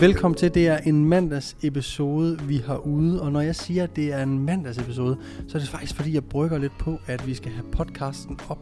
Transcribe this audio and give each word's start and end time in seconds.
Velkommen 0.00 0.38
til. 0.38 0.54
Det 0.54 0.68
er 0.68 0.76
en 0.76 1.04
mandags 1.04 1.56
episode, 1.62 2.38
vi 2.42 2.56
har 2.56 2.76
ude. 2.76 3.22
Og 3.22 3.32
når 3.32 3.40
jeg 3.40 3.56
siger, 3.56 3.82
at 3.82 3.96
det 3.96 4.12
er 4.12 4.22
en 4.22 4.38
mandags 4.38 4.78
episode, 4.78 5.16
så 5.48 5.58
er 5.58 5.60
det 5.60 5.68
faktisk 5.68 5.96
fordi, 5.96 6.14
jeg 6.14 6.24
brygger 6.24 6.58
lidt 6.58 6.78
på, 6.78 6.98
at 7.06 7.26
vi 7.26 7.34
skal 7.34 7.52
have 7.52 7.64
podcasten 7.72 8.38
op 8.48 8.58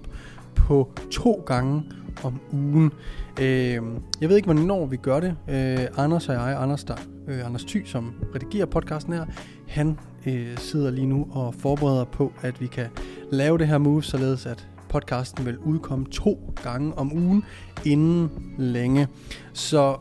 på 0.54 0.92
to 1.10 1.42
gange 1.46 1.82
om 2.24 2.40
ugen. 2.52 2.92
Øh, 3.40 3.80
jeg 4.20 4.28
ved 4.28 4.36
ikke, 4.36 4.46
hvornår 4.46 4.86
vi 4.86 4.96
gør 4.96 5.20
det. 5.20 5.36
Øh, 5.48 5.86
Anders 5.96 6.28
og 6.28 6.34
jeg, 6.34 6.62
Anders, 6.62 6.84
der, 6.84 6.96
øh, 7.28 7.46
Anders 7.46 7.64
Thy, 7.64 7.86
som 7.86 8.14
redigerer 8.34 8.66
podcasten 8.66 9.12
her, 9.12 9.24
han 9.68 9.98
øh, 10.26 10.58
sidder 10.58 10.90
lige 10.90 11.06
nu 11.06 11.26
og 11.30 11.54
forbereder 11.54 12.04
på, 12.04 12.32
at 12.42 12.60
vi 12.60 12.66
kan 12.66 12.86
lave 13.30 13.58
det 13.58 13.68
her 13.68 13.78
move, 13.78 14.02
således 14.02 14.46
at 14.46 14.68
podcasten 14.88 15.46
vil 15.46 15.58
udkomme 15.58 16.06
to 16.06 16.54
gange 16.62 16.98
om 16.98 17.12
ugen 17.12 17.44
inden 17.84 18.30
længe. 18.58 19.08
Så 19.52 19.96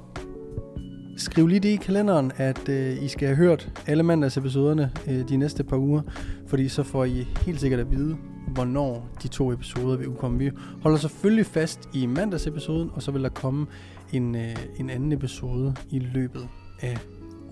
skriv 1.22 1.48
lige 1.48 1.60
det 1.60 1.70
i 1.70 1.76
kalenderen, 1.76 2.32
at 2.38 2.70
øh, 2.70 3.04
I 3.04 3.08
skal 3.08 3.28
have 3.28 3.38
hørt 3.38 3.82
alle 3.88 4.04
mandagsepisoderne 4.04 4.92
øh, 5.08 5.30
de 5.30 5.38
næste 5.38 5.64
par 5.64 5.78
uger, 5.78 6.02
fordi 6.48 6.70
så 6.70 6.84
får 6.84 7.06
I 7.06 7.28
helt 7.46 7.60
sikkert 7.60 7.80
at 7.80 7.92
vide, 7.92 8.18
hvornår 8.48 9.10
de 9.24 9.28
to 9.28 9.52
episoder 9.52 9.98
vil 9.98 10.08
udkomme. 10.08 10.40
Vi 10.40 10.52
holder 10.82 10.98
selvfølgelig 10.98 11.46
fast 11.46 11.90
i 11.94 12.06
mandagsepisoden, 12.06 12.90
og 12.94 13.02
så 13.02 13.12
vil 13.12 13.24
der 13.24 13.30
komme 13.30 13.68
en, 14.14 14.36
øh, 14.36 14.56
en 14.80 14.90
anden 14.90 15.12
episode 15.12 15.76
i 15.90 16.00
løbet 16.00 16.48
af 16.82 16.98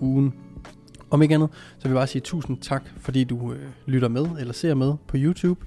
ugen. 0.00 0.34
Om 1.10 1.22
ikke 1.22 1.34
andet, 1.34 1.48
så 1.78 1.82
vil 1.82 1.90
jeg 1.90 1.98
bare 1.98 2.06
sige 2.06 2.22
tusind 2.22 2.58
tak, 2.58 2.82
fordi 2.96 3.24
du 3.24 3.52
øh, 3.52 3.68
lytter 3.86 4.08
med 4.08 4.26
eller 4.38 4.52
ser 4.52 4.74
med 4.74 4.94
på 5.06 5.16
YouTube. 5.18 5.60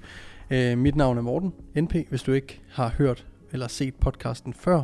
Øh, 0.50 0.78
mit 0.78 0.96
navn 0.96 1.18
er 1.18 1.22
Morten 1.22 1.52
NP, 1.76 1.94
hvis 2.08 2.22
du 2.22 2.32
ikke 2.32 2.60
har 2.70 2.88
hørt 2.98 3.26
eller 3.52 3.68
set 3.68 3.94
podcasten 3.94 4.54
før. 4.54 4.82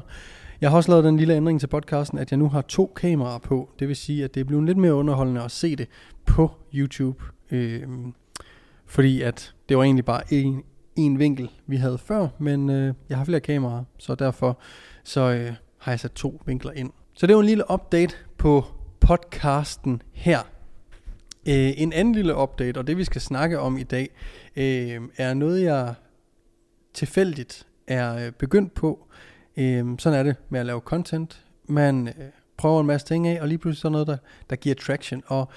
Jeg 0.60 0.70
har 0.70 0.76
også 0.76 0.90
lavet 0.90 1.04
den 1.04 1.16
lille 1.16 1.34
ændring 1.34 1.60
til 1.60 1.66
podcasten, 1.66 2.18
at 2.18 2.30
jeg 2.30 2.38
nu 2.38 2.48
har 2.48 2.62
to 2.62 2.92
kameraer 2.96 3.38
på. 3.38 3.70
Det 3.78 3.88
vil 3.88 3.96
sige, 3.96 4.24
at 4.24 4.34
det 4.34 4.40
er 4.40 4.44
blevet 4.44 4.64
lidt 4.64 4.78
mere 4.78 4.94
underholdende 4.94 5.42
at 5.42 5.50
se 5.50 5.76
det 5.76 5.88
på 6.26 6.50
YouTube. 6.74 7.24
Øh, 7.50 7.82
fordi 8.86 9.22
at 9.22 9.54
det 9.68 9.76
var 9.76 9.82
egentlig 9.82 10.04
bare 10.04 10.32
en, 10.32 10.62
en 10.96 11.18
vinkel, 11.18 11.50
vi 11.66 11.76
havde 11.76 11.98
før, 11.98 12.28
men 12.38 12.70
øh, 12.70 12.94
jeg 13.08 13.16
har 13.16 13.24
flere 13.24 13.40
kameraer, 13.40 13.84
så 13.98 14.14
derfor 14.14 14.58
så 15.04 15.20
øh, 15.20 15.52
har 15.78 15.92
jeg 15.92 16.00
sat 16.00 16.12
to 16.12 16.42
vinkler 16.46 16.72
ind. 16.72 16.90
Så 17.14 17.26
det 17.26 17.34
var 17.34 17.40
en 17.40 17.46
lille 17.46 17.64
update 17.72 18.14
på 18.38 18.64
podcasten 19.00 20.02
her. 20.12 20.38
Øh, 21.48 21.72
en 21.76 21.92
anden 21.92 22.14
lille 22.14 22.36
update, 22.36 22.78
og 22.78 22.86
det 22.86 22.96
vi 22.96 23.04
skal 23.04 23.20
snakke 23.20 23.60
om 23.60 23.78
i 23.78 23.82
dag, 23.82 24.08
øh, 24.56 25.00
er 25.16 25.34
noget 25.34 25.62
jeg 25.62 25.94
tilfældigt 26.94 27.66
er 27.86 28.26
øh, 28.26 28.32
begyndt 28.32 28.74
på. 28.74 29.06
Øh, 29.56 29.84
sådan 29.98 30.18
er 30.18 30.22
det 30.22 30.36
med 30.48 30.60
at 30.60 30.66
lave 30.66 30.80
content. 30.80 31.44
Man 31.64 32.08
øh, 32.08 32.14
prøver 32.56 32.80
en 32.80 32.86
masse 32.86 33.06
ting 33.06 33.26
af, 33.26 33.40
og 33.40 33.48
lige 33.48 33.58
pludselig 33.58 33.80
så 33.80 33.88
noget, 33.88 34.06
der, 34.06 34.16
der 34.50 34.56
giver 34.56 34.74
traction. 34.74 35.22
Og 35.26 35.48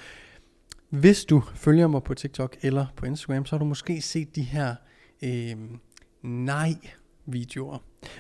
hvis 0.90 1.26
du 1.26 1.44
følger 1.56 1.88
mig 1.88 2.04
på 2.04 2.14
TikTok 2.14 2.58
eller 2.62 2.86
på 2.96 3.06
Instagram, 3.06 3.46
så 3.46 3.56
har 3.56 3.60
du 3.60 3.66
måske 3.66 4.02
set 4.02 4.36
de 4.36 4.42
her 4.42 4.76
øh, 5.24 5.56
nej-videoer, 6.22 7.78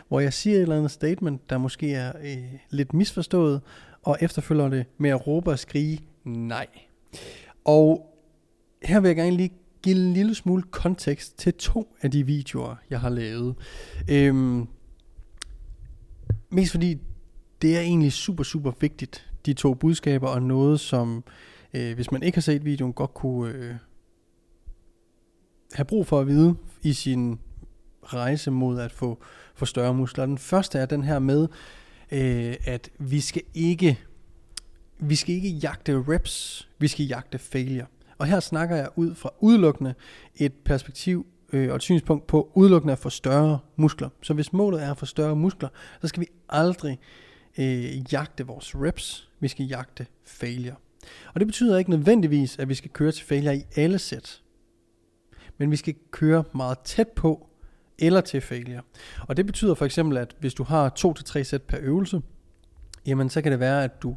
hvor 0.07 0.19
jeg 0.19 0.33
siger 0.33 0.55
et 0.55 0.61
eller 0.61 0.77
andet 0.77 0.91
statement, 0.91 1.49
der 1.49 1.57
måske 1.57 1.93
er 1.93 2.13
øh, 2.23 2.59
lidt 2.69 2.93
misforstået, 2.93 3.61
og 4.03 4.17
efterfølger 4.21 4.69
det 4.69 4.85
med 4.97 5.09
at 5.09 5.27
råbe 5.27 5.51
og 5.51 5.59
skrige 5.59 5.99
nej. 6.23 6.67
Og 7.65 8.15
her 8.83 8.99
vil 8.99 9.07
jeg 9.07 9.15
gerne 9.15 9.37
lige 9.37 9.51
give 9.81 9.95
en 9.95 10.13
lille 10.13 10.35
smule 10.35 10.63
kontekst 10.63 11.37
til 11.37 11.53
to 11.53 11.95
af 12.01 12.11
de 12.11 12.25
videoer, 12.25 12.75
jeg 12.89 12.99
har 12.99 13.09
lavet. 13.09 13.55
Øhm, 14.09 14.67
mest 16.53 16.71
fordi 16.71 16.97
det 17.61 17.77
er 17.77 17.81
egentlig 17.81 18.11
super, 18.11 18.43
super 18.43 18.71
vigtigt, 18.79 19.31
de 19.45 19.53
to 19.53 19.73
budskaber, 19.73 20.27
og 20.27 20.41
noget 20.41 20.79
som 20.79 21.23
øh, 21.73 21.95
hvis 21.95 22.11
man 22.11 22.23
ikke 22.23 22.35
har 22.35 22.41
set 22.41 22.65
videoen, 22.65 22.93
godt 22.93 23.13
kunne 23.13 23.53
øh, 23.53 23.75
have 25.73 25.85
brug 25.85 26.07
for 26.07 26.19
at 26.19 26.27
vide 26.27 26.55
i 26.81 26.93
sin 26.93 27.39
rejse 28.03 28.51
mod 28.51 28.79
at 28.79 28.91
få, 28.91 29.19
få 29.55 29.65
større 29.65 29.93
muskler. 29.93 30.25
Den 30.25 30.37
første 30.37 30.79
er 30.79 30.85
den 30.85 31.03
her 31.03 31.19
med, 31.19 31.47
øh, 32.11 32.55
at 32.65 32.89
vi 32.99 33.19
skal 33.19 33.41
ikke 33.53 33.99
vi 34.99 35.15
skal 35.15 35.35
ikke 35.35 35.49
jagte 35.49 36.03
reps, 36.07 36.67
vi 36.79 36.87
skal 36.87 37.05
jagte 37.05 37.37
failure. 37.37 37.85
Og 38.17 38.27
her 38.27 38.39
snakker 38.39 38.75
jeg 38.75 38.89
ud 38.95 39.15
fra 39.15 39.29
udelukkende 39.39 39.93
et 40.35 40.53
perspektiv 40.53 41.25
øh, 41.53 41.69
og 41.69 41.75
et 41.75 41.81
synspunkt 41.81 42.27
på 42.27 42.51
udelukkende 42.53 42.91
at 42.91 42.99
få 42.99 43.09
større 43.09 43.59
muskler. 43.75 44.09
Så 44.21 44.33
hvis 44.33 44.53
målet 44.53 44.83
er 44.83 44.91
at 44.91 44.97
få 44.97 45.05
større 45.05 45.35
muskler, 45.35 45.69
så 46.01 46.07
skal 46.07 46.21
vi 46.21 46.27
aldrig 46.49 46.99
øh, 47.57 48.13
jagte 48.13 48.47
vores 48.47 48.75
reps, 48.75 49.29
vi 49.39 49.47
skal 49.47 49.65
jagte 49.65 50.05
failure. 50.25 50.75
Og 51.33 51.39
det 51.39 51.47
betyder 51.47 51.77
ikke 51.77 51.89
nødvendigvis, 51.89 52.59
at 52.59 52.69
vi 52.69 52.75
skal 52.75 52.91
køre 52.91 53.11
til 53.11 53.25
failure 53.25 53.57
i 53.57 53.63
alle 53.75 53.99
sæt. 53.99 54.41
Men 55.57 55.71
vi 55.71 55.75
skal 55.75 55.95
køre 56.11 56.43
meget 56.55 56.79
tæt 56.79 57.07
på, 57.07 57.47
eller 57.99 58.21
til 58.21 58.41
failure. 58.41 58.81
Og 59.27 59.37
det 59.37 59.45
betyder 59.45 59.73
for 59.73 59.85
eksempel, 59.85 60.17
at 60.17 60.35
hvis 60.39 60.53
du 60.53 60.63
har 60.63 60.93
2-3 61.39 61.43
sæt 61.43 61.61
per 61.61 61.77
øvelse, 61.81 62.21
jamen 63.05 63.29
så 63.29 63.41
kan 63.41 63.51
det 63.51 63.59
være, 63.59 63.83
at 63.83 64.03
du 64.03 64.15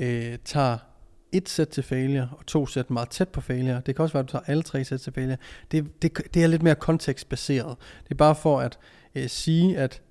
øh, 0.00 0.38
tager 0.44 0.78
et 1.36 1.48
sæt 1.48 1.68
til 1.68 1.82
failure, 1.82 2.28
og 2.38 2.46
to 2.46 2.66
sæt 2.66 2.90
meget 2.90 3.08
tæt 3.08 3.28
på 3.28 3.40
failure. 3.40 3.82
Det 3.86 3.96
kan 3.96 4.02
også 4.02 4.12
være, 4.12 4.20
at 4.20 4.28
du 4.28 4.32
tager 4.32 4.44
alle 4.46 4.62
tre 4.62 4.84
sæt 4.84 5.00
til 5.00 5.12
failure. 5.12 5.36
Det, 5.70 6.02
det, 6.02 6.34
det 6.34 6.42
er 6.42 6.46
lidt 6.46 6.62
mere 6.62 6.74
kontekstbaseret. 6.74 7.76
Det 8.04 8.10
er 8.10 8.14
bare 8.14 8.34
for 8.34 8.60
at 8.60 8.78
øh, 9.14 9.28
sige, 9.28 9.78
at 9.78 10.02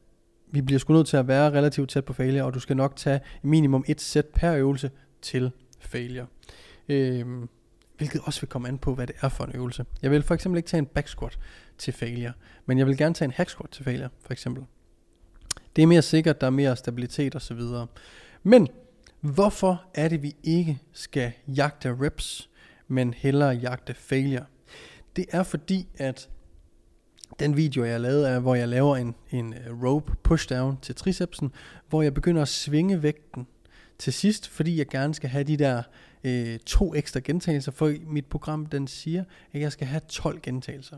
vi 0.51 0.62
bliver 0.62 0.79
sgu 0.79 0.94
nødt 0.94 1.07
til 1.07 1.17
at 1.17 1.28
være 1.28 1.51
relativt 1.51 1.89
tæt 1.89 2.06
på 2.06 2.13
failure, 2.13 2.44
og 2.44 2.53
du 2.53 2.59
skal 2.59 2.78
nok 2.78 2.95
tage 2.95 3.19
minimum 3.41 3.83
et 3.88 4.01
sæt 4.01 4.25
per 4.25 4.56
øvelse 4.56 4.91
til 5.22 5.51
failure. 5.79 6.25
Øhm, 6.89 7.50
hvilket 7.97 8.22
også 8.23 8.41
vil 8.41 8.50
komme 8.50 8.67
an 8.67 8.78
på, 8.78 8.95
hvad 8.95 9.07
det 9.07 9.16
er 9.22 9.29
for 9.29 9.44
en 9.44 9.51
øvelse. 9.56 9.85
Jeg 10.01 10.12
vil 10.12 10.23
for 10.23 10.33
eksempel 10.33 10.57
ikke 10.57 10.67
tage 10.67 10.79
en 10.79 10.85
back 10.85 11.07
squat 11.07 11.39
til 11.78 11.94
failure, 11.94 12.33
men 12.66 12.78
jeg 12.78 12.88
vil 12.88 12.97
gerne 12.97 13.16
tage 13.16 13.25
en 13.25 13.33
hack 13.35 13.50
squat 13.50 13.69
til 13.69 13.83
failure, 13.83 14.09
for 14.25 14.33
eksempel. 14.33 14.63
Det 15.75 15.81
er 15.81 15.88
mere 15.88 16.01
sikkert, 16.01 16.41
der 16.41 16.47
er 16.47 16.51
mere 16.51 16.75
stabilitet 16.75 17.35
osv. 17.35 17.62
Men 18.44 18.67
hvorfor 19.23 19.84
er 19.94 20.07
det, 20.07 20.23
vi 20.23 20.35
ikke 20.44 20.79
skal 20.94 21.31
jagte 21.47 21.97
reps, 22.01 22.50
men 22.88 23.13
hellere 23.13 23.50
jagte 23.50 23.94
failure? 23.94 24.45
Det 25.16 25.25
er 25.29 25.44
fordi, 25.44 25.88
at 25.97 26.29
den 27.39 27.57
video, 27.57 27.85
jeg 27.85 28.01
lavede, 28.01 28.29
er, 28.29 28.39
hvor 28.39 28.56
jeg 28.56 28.67
laver 28.67 28.97
en, 28.97 29.16
en 29.31 29.53
øh, 29.53 29.83
rope 29.83 30.16
pushdown 30.23 30.78
til 30.81 30.95
tricepsen, 30.95 31.51
hvor 31.89 32.01
jeg 32.01 32.13
begynder 32.13 32.41
at 32.41 32.47
svinge 32.47 33.03
vægten 33.03 33.47
til 34.00 34.13
sidst, 34.13 34.50
fordi 34.50 34.78
jeg 34.78 34.88
gerne 34.88 35.13
skal 35.13 35.29
have 35.29 35.44
de 35.44 35.57
der 35.57 35.83
øh, 36.23 36.59
to 36.59 36.95
ekstra 36.95 37.19
gentagelser, 37.23 37.72
for 37.72 37.94
mit 38.06 38.25
program 38.25 38.65
den 38.65 38.88
siger, 38.88 39.24
at 39.53 39.62
jeg 39.62 39.71
skal 39.71 39.88
have 39.88 40.01
12 40.07 40.42
gentagelser. 40.42 40.97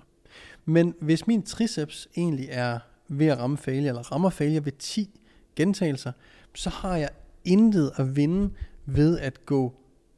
Men 0.66 0.94
hvis 1.02 1.28
min 1.28 1.44
triceps 1.44 2.08
egentlig 2.18 2.48
er 2.52 2.80
ved 3.08 3.28
at 3.28 3.40
ramme 3.40 3.58
failure, 3.58 3.88
eller 3.88 4.12
rammer 4.12 4.30
failure 4.30 4.66
ved 4.66 4.72
10 4.72 5.20
gentagelser, 5.56 6.12
så 6.56 6.70
har 6.70 6.96
jeg 6.96 7.10
intet 7.46 7.92
at 7.96 8.16
vinde 8.16 8.54
ved 8.86 9.20
at 9.20 9.46
gå 9.46 9.74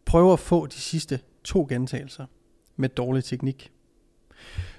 prøve 0.06 0.34
at 0.34 0.40
få 0.40 0.66
de 0.66 0.74
sidste 0.74 1.20
to 1.44 1.66
gentagelser 1.70 2.26
med 2.76 2.90
dårlig 2.90 3.24
teknik. 3.24 3.72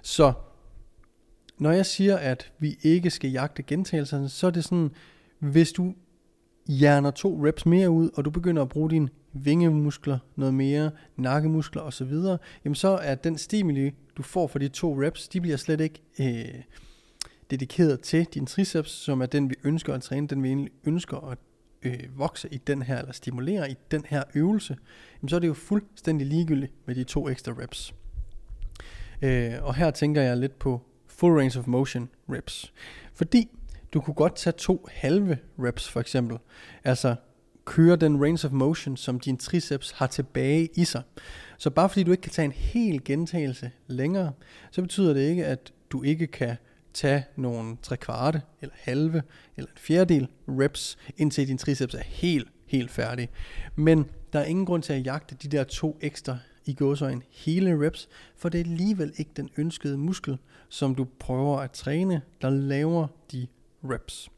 Så 0.02 0.32
når 1.58 1.70
jeg 1.70 1.86
siger, 1.86 2.16
at 2.16 2.52
vi 2.58 2.78
ikke 2.82 3.10
skal 3.10 3.30
jagte 3.30 3.62
gentagelserne, 3.62 4.28
så 4.28 4.46
er 4.46 4.50
det 4.50 4.64
sådan, 4.64 4.90
hvis 5.38 5.72
du 5.72 5.94
hjerner 6.68 7.10
to 7.10 7.46
reps 7.46 7.66
mere 7.66 7.90
ud, 7.90 8.10
og 8.14 8.24
du 8.24 8.30
begynder 8.30 8.62
at 8.62 8.68
bruge 8.68 8.90
dine 8.90 9.08
vingemuskler 9.32 10.18
noget 10.36 10.54
mere, 10.54 10.90
nakkemuskler 11.16 11.82
osv., 11.82 12.12
jamen 12.64 12.74
så 12.74 12.88
er 12.88 13.14
den 13.14 13.38
stimuli, 13.38 13.94
du 14.16 14.22
får 14.22 14.46
for 14.46 14.58
de 14.58 14.68
to 14.68 15.02
reps, 15.02 15.28
de 15.28 15.40
bliver 15.40 15.56
slet 15.56 15.80
ikke 15.80 16.02
øh, 16.20 16.62
dedikeret 17.50 18.00
til 18.00 18.24
din 18.24 18.46
triceps, 18.46 18.90
som 18.90 19.20
er 19.20 19.26
den, 19.26 19.50
vi 19.50 19.54
ønsker 19.64 19.94
at 19.94 20.02
træne, 20.02 20.26
den 20.26 20.42
vi 20.42 20.48
egentlig 20.48 20.72
ønsker 20.84 21.16
at 21.16 21.38
øh, 21.82 22.18
vokse 22.18 22.48
i 22.52 22.58
den 22.58 22.82
her, 22.82 22.98
eller 22.98 23.12
stimulere 23.12 23.70
i 23.70 23.76
den 23.90 24.04
her 24.08 24.22
øvelse, 24.34 24.76
jamen 25.22 25.28
så 25.28 25.36
er 25.36 25.40
det 25.40 25.48
jo 25.48 25.54
fuldstændig 25.54 26.26
ligegyldigt 26.26 26.72
med 26.86 26.94
de 26.94 27.04
to 27.04 27.28
ekstra 27.28 27.52
reps. 27.52 27.94
Øh, 29.22 29.52
og 29.62 29.74
her 29.74 29.90
tænker 29.90 30.22
jeg 30.22 30.36
lidt 30.36 30.58
på 30.58 30.80
full 31.06 31.34
range 31.34 31.58
of 31.58 31.66
motion 31.66 32.08
reps. 32.28 32.72
Fordi 33.14 33.48
du 33.92 34.00
kunne 34.00 34.14
godt 34.14 34.36
tage 34.36 34.54
to 34.58 34.86
halve 34.92 35.38
reps 35.58 35.88
for 35.88 36.00
eksempel. 36.00 36.38
Altså 36.84 37.16
køre 37.64 37.96
den 37.96 38.24
range 38.24 38.46
of 38.46 38.52
motion, 38.52 38.96
som 38.96 39.20
din 39.20 39.36
triceps 39.36 39.90
har 39.90 40.06
tilbage 40.06 40.68
i 40.74 40.84
sig. 40.84 41.02
Så 41.58 41.70
bare 41.70 41.88
fordi 41.88 42.02
du 42.02 42.10
ikke 42.10 42.20
kan 42.20 42.32
tage 42.32 42.44
en 42.44 42.52
hel 42.52 43.04
gentagelse 43.04 43.70
længere, 43.86 44.32
så 44.70 44.82
betyder 44.82 45.14
det 45.14 45.20
ikke, 45.20 45.46
at 45.46 45.72
du 45.90 46.02
ikke 46.02 46.26
kan 46.26 46.56
tage 46.94 47.24
nogle 47.36 47.76
tre 47.82 47.96
kvarte, 47.96 48.42
eller 48.60 48.74
halve, 48.78 49.22
eller 49.56 49.70
en 49.70 49.78
fjerdedel 49.78 50.28
reps, 50.48 50.98
indtil 51.16 51.48
din 51.48 51.58
triceps 51.58 51.94
er 51.94 52.02
helt, 52.02 52.48
helt 52.66 52.90
færdig. 52.90 53.28
Men 53.76 54.06
der 54.32 54.38
er 54.38 54.44
ingen 54.44 54.66
grund 54.66 54.82
til 54.82 54.92
at 54.92 55.06
jagte 55.06 55.34
de 55.34 55.48
der 55.48 55.64
to 55.64 55.98
ekstra 56.00 56.38
i 56.64 56.74
gåsøjen 56.74 57.22
hele 57.30 57.86
reps, 57.86 58.08
for 58.36 58.48
det 58.48 58.60
er 58.60 58.64
alligevel 58.64 59.12
ikke 59.16 59.30
den 59.36 59.50
ønskede 59.56 59.98
muskel, 59.98 60.38
som 60.68 60.94
du 60.94 61.06
prøver 61.18 61.58
at 61.58 61.70
træne, 61.70 62.22
der 62.42 62.50
laver 62.50 63.06
de 63.32 63.46
reps. 63.84 64.30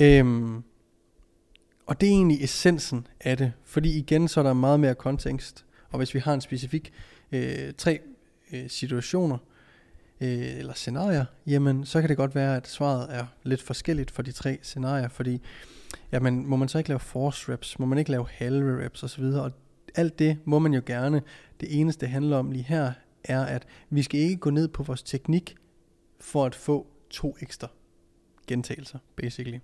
Øhm, 0.00 0.62
og 1.86 2.00
det 2.00 2.06
er 2.06 2.12
egentlig 2.12 2.44
essensen 2.44 3.06
af 3.20 3.36
det, 3.36 3.52
fordi 3.64 3.98
igen 3.98 4.28
så 4.28 4.40
er 4.40 4.44
der 4.44 4.52
meget 4.52 4.80
mere 4.80 4.94
kontekst, 4.94 5.64
og 5.90 5.98
hvis 5.98 6.14
vi 6.14 6.18
har 6.18 6.34
en 6.34 6.40
specifik 6.40 6.92
øh, 7.32 7.72
tre 7.78 8.00
øh, 8.52 8.70
situationer, 8.70 9.38
øh, 10.22 10.58
eller 10.58 10.74
scenarier, 10.74 11.24
jamen 11.46 11.84
så 11.84 12.00
kan 12.00 12.08
det 12.08 12.16
godt 12.16 12.34
være, 12.34 12.56
at 12.56 12.68
svaret 12.68 13.06
er 13.10 13.26
lidt 13.42 13.62
forskelligt 13.62 14.10
for 14.10 14.22
de 14.22 14.32
tre 14.32 14.58
scenarier, 14.62 15.08
fordi 15.08 15.40
jamen, 16.12 16.46
må 16.46 16.56
man 16.56 16.68
så 16.68 16.78
ikke 16.78 16.90
lave 16.90 17.00
force 17.00 17.52
reps, 17.52 17.78
må 17.78 17.86
man 17.86 17.98
ikke 17.98 18.10
lave 18.10 18.26
halve 18.28 18.84
reps 18.84 19.02
osv., 19.02 19.24
og 19.24 19.52
alt 19.94 20.18
det 20.18 20.38
må 20.44 20.58
man 20.58 20.74
jo 20.74 20.82
gerne. 20.86 21.22
Det 21.60 21.80
eneste, 21.80 22.00
det 22.00 22.08
handler 22.08 22.36
om 22.36 22.50
lige 22.50 22.64
her, 22.64 22.92
er, 23.24 23.44
at 23.44 23.66
vi 23.90 24.02
skal 24.02 24.20
ikke 24.20 24.36
gå 24.36 24.50
ned 24.50 24.68
på 24.68 24.82
vores 24.82 25.02
teknik 25.02 25.56
for 26.20 26.44
at 26.44 26.54
få 26.54 26.86
to 27.10 27.36
ekstra 27.40 27.68
gentagelser, 28.46 28.98
basically. 29.16 29.58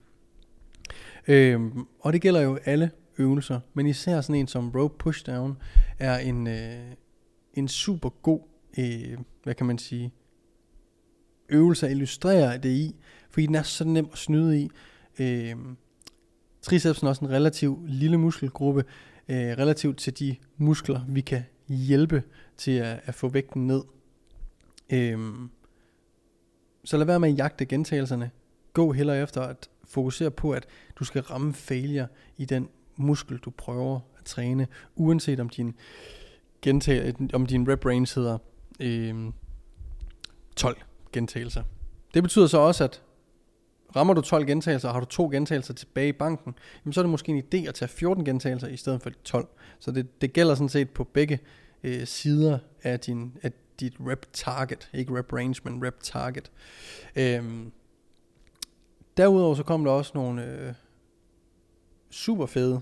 Øhm, 1.29 1.87
og 2.01 2.13
det 2.13 2.23
gælder 2.23 2.41
jo 2.41 2.59
alle 2.65 2.91
øvelser, 3.19 3.61
men 3.75 3.87
især 3.87 4.21
sådan 4.21 4.41
en 4.41 4.47
som 4.47 4.71
rope 4.71 4.99
pushdown 4.99 5.57
er 5.99 6.19
en, 6.19 6.47
øh, 6.47 6.93
en 7.55 7.69
super 7.69 8.09
god, 8.09 8.41
øh, 8.79 9.19
hvad 9.43 9.55
kan 9.55 9.67
man 9.67 9.79
sige, 9.79 10.13
øvelse 11.49 11.87
at 11.87 11.93
illustrere 11.93 12.59
det 12.59 12.71
i, 12.71 12.97
fordi 13.31 13.47
den 13.47 13.55
er 13.55 13.62
så 13.62 13.85
nem 13.85 14.09
at 14.12 14.19
snyde 14.19 14.61
i. 14.61 14.71
Øh, 15.19 15.56
tricepsen 16.62 17.06
er 17.06 17.09
også 17.09 17.25
en 17.25 17.31
relativt 17.31 17.91
lille 17.91 18.19
muskelgruppe, 18.19 18.85
øh, 19.29 19.37
relativt 19.37 19.99
til 19.99 20.19
de 20.19 20.37
muskler, 20.56 21.00
vi 21.09 21.21
kan 21.21 21.43
hjælpe 21.69 22.23
til 22.56 22.71
at, 22.71 23.00
at 23.05 23.15
få 23.15 23.29
vægten 23.29 23.67
ned. 23.67 23.83
Øh, 24.91 25.19
så 26.85 26.97
lad 26.97 27.06
være 27.06 27.21
med 27.21 27.29
at 27.29 27.39
jagte 27.39 27.67
gentagelserne. 27.67 28.31
Gå 28.73 28.93
heller 28.93 29.15
efter 29.15 29.43
at 29.43 29.69
fokusere 29.85 30.31
på, 30.31 30.50
at 30.50 30.67
du 30.97 31.05
skal 31.05 31.23
ramme 31.23 31.55
failure 31.55 32.06
i 32.37 32.45
den 32.45 32.69
muskel, 32.97 33.39
du 33.39 33.50
prøver 33.50 34.00
at 34.19 34.25
træne, 34.25 34.67
uanset 34.97 35.41
om 35.41 35.49
din, 35.49 35.75
gentag, 36.62 37.15
om 37.33 37.47
din 37.47 37.69
rep 37.69 37.87
range 37.87 38.15
hedder 38.15 38.39
øh, 38.81 39.33
12 40.56 40.88
gentagelser. 41.13 41.63
Det 42.15 42.23
betyder 42.23 42.47
så 42.47 42.59
også, 42.59 42.85
at 42.85 43.03
rammer 43.97 44.15
du 44.15 44.21
12 44.21 44.47
gentagelser, 44.47 44.89
og 44.89 44.95
har 44.95 45.01
du 45.01 45.07
to 45.07 45.29
gentagelser 45.29 45.75
tilbage 45.75 46.09
i 46.09 46.13
banken, 46.13 46.55
jamen 46.85 46.93
så 46.93 47.01
er 47.01 47.03
det 47.03 47.11
måske 47.11 47.33
en 47.33 47.43
idé 47.55 47.69
at 47.69 47.75
tage 47.75 47.89
14 47.89 48.25
gentagelser 48.25 48.69
i 48.69 48.77
stedet 48.77 49.03
for 49.03 49.11
12. 49.25 49.49
Så 49.79 49.91
det, 49.91 50.21
det 50.21 50.33
gælder 50.33 50.55
sådan 50.55 50.69
set 50.69 50.91
på 50.91 51.05
begge 51.05 51.39
øh, 51.85 52.07
sider 52.07 52.59
af, 52.83 53.01
din, 53.01 53.37
af 53.43 53.53
dit 53.81 53.95
rep 54.01 54.27
target. 54.33 54.91
Ikke 54.95 55.19
rep 55.19 55.33
range, 55.33 55.61
men 55.65 55.87
rep 55.87 56.01
target. 56.03 56.51
Øhm, 57.17 57.73
derudover 59.17 59.55
så 59.55 59.63
kom 59.63 59.85
der 59.85 59.93
også 59.93 60.13
nogle 60.15 60.45
øh, 60.45 60.75
super 62.11 62.47
fede 62.47 62.81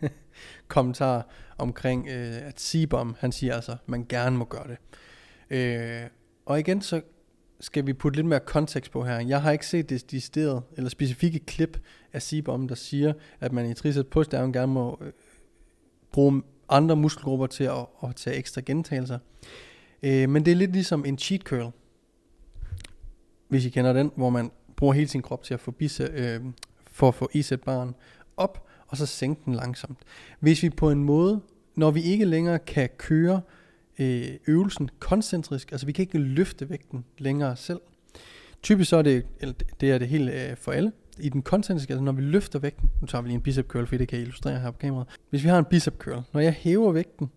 kommentarer 0.68 1.22
omkring, 1.58 2.08
øh, 2.08 2.46
at 2.46 2.60
Sibom, 2.60 3.16
han 3.18 3.32
siger 3.32 3.54
altså, 3.54 3.76
man 3.86 4.06
gerne 4.08 4.36
må 4.36 4.44
gøre 4.44 4.66
det. 4.68 4.78
Øh, 5.50 6.10
og 6.46 6.60
igen, 6.60 6.82
så 6.82 7.02
skal 7.60 7.86
vi 7.86 7.92
putte 7.92 8.16
lidt 8.16 8.26
mere 8.26 8.40
kontekst 8.40 8.92
på 8.92 9.04
her. 9.04 9.20
Jeg 9.20 9.42
har 9.42 9.50
ikke 9.50 9.66
set 9.66 9.90
det 9.90 10.10
decideret, 10.10 10.62
eller 10.76 10.90
specifikke 10.90 11.38
klip 11.38 11.80
af 12.12 12.22
Sibom, 12.22 12.68
der 12.68 12.74
siger, 12.74 13.12
at 13.40 13.52
man 13.52 13.70
i 13.70 13.74
triceps 13.74 14.08
pushdown 14.10 14.52
gerne 14.52 14.72
må 14.72 14.98
øh, 15.00 15.12
bruge 16.12 16.42
andre 16.68 16.96
muskelgrupper 16.96 17.46
til 17.46 17.64
at, 17.64 17.86
at 18.04 18.16
tage 18.16 18.36
ekstra 18.36 18.60
gentagelser. 18.66 19.18
Øh, 20.02 20.28
men 20.28 20.44
det 20.44 20.50
er 20.52 20.56
lidt 20.56 20.72
ligesom 20.72 21.04
en 21.04 21.18
cheat 21.18 21.42
curl, 21.42 21.72
hvis 23.48 23.64
I 23.66 23.70
kender 23.70 23.92
den, 23.92 24.12
hvor 24.16 24.30
man 24.30 24.50
bruger 24.76 24.92
hele 24.92 25.08
sin 25.08 25.22
krop 25.22 25.42
til 25.42 25.54
at 25.54 25.60
få, 25.60 25.70
bise, 25.70 26.10
øh, 26.12 26.40
for 26.86 27.08
at 27.08 27.14
få 27.14 27.30
isæt 27.32 27.60
op, 28.36 28.66
og 28.86 28.96
så 28.96 29.06
sænke 29.06 29.42
den 29.44 29.54
langsomt. 29.54 29.98
Hvis 30.40 30.62
vi 30.62 30.70
på 30.70 30.90
en 30.90 31.04
måde, 31.04 31.40
når 31.74 31.90
vi 31.90 32.02
ikke 32.02 32.24
længere 32.24 32.58
kan 32.58 32.88
køre 32.98 33.40
øh, 34.00 34.24
øvelsen 34.46 34.90
koncentrisk, 34.98 35.72
altså 35.72 35.86
vi 35.86 35.92
kan 35.92 36.02
ikke 36.02 36.18
løfte 36.18 36.70
vægten 36.70 37.04
længere 37.18 37.56
selv. 37.56 37.80
Typisk 38.62 38.90
så 38.90 38.96
er 38.96 39.02
det, 39.02 39.26
eller 39.40 39.54
det 39.80 39.90
er 39.90 39.98
det 39.98 40.08
helt 40.08 40.30
øh, 40.30 40.56
for 40.56 40.72
alle, 40.72 40.92
i 41.18 41.28
den 41.28 41.42
koncentriske, 41.42 41.92
altså 41.92 42.04
når 42.04 42.12
vi 42.12 42.22
løfter 42.22 42.58
vægten, 42.58 42.90
nu 43.00 43.06
tager 43.06 43.22
vi 43.22 43.28
lige 43.28 43.34
en 43.34 43.40
bicep 43.40 43.66
curl, 43.66 43.86
for 43.86 43.96
det 43.96 44.08
kan 44.08 44.18
jeg 44.18 44.22
illustrere 44.22 44.60
her 44.60 44.70
på 44.70 44.78
kameraet. 44.78 45.08
Hvis 45.30 45.44
vi 45.44 45.48
har 45.48 45.58
en 45.58 45.64
bicep 45.64 45.98
curl, 45.98 46.22
når 46.32 46.40
jeg 46.40 46.52
hæver 46.52 46.92
vægten, 46.92 47.30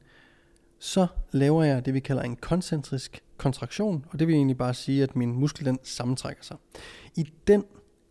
så 0.79 1.07
laver 1.31 1.63
jeg 1.63 1.85
det, 1.85 1.93
vi 1.93 1.99
kalder 1.99 2.21
en 2.21 2.35
koncentrisk 2.35 3.23
kontraktion, 3.37 4.05
og 4.09 4.19
det 4.19 4.27
vil 4.27 4.35
egentlig 4.35 4.57
bare 4.57 4.73
sige, 4.73 5.03
at 5.03 5.15
min 5.15 5.31
muskel 5.31 5.65
den 5.65 5.79
sammentrækker 5.83 6.43
sig. 6.43 6.57
I 7.15 7.29
den, 7.47 7.63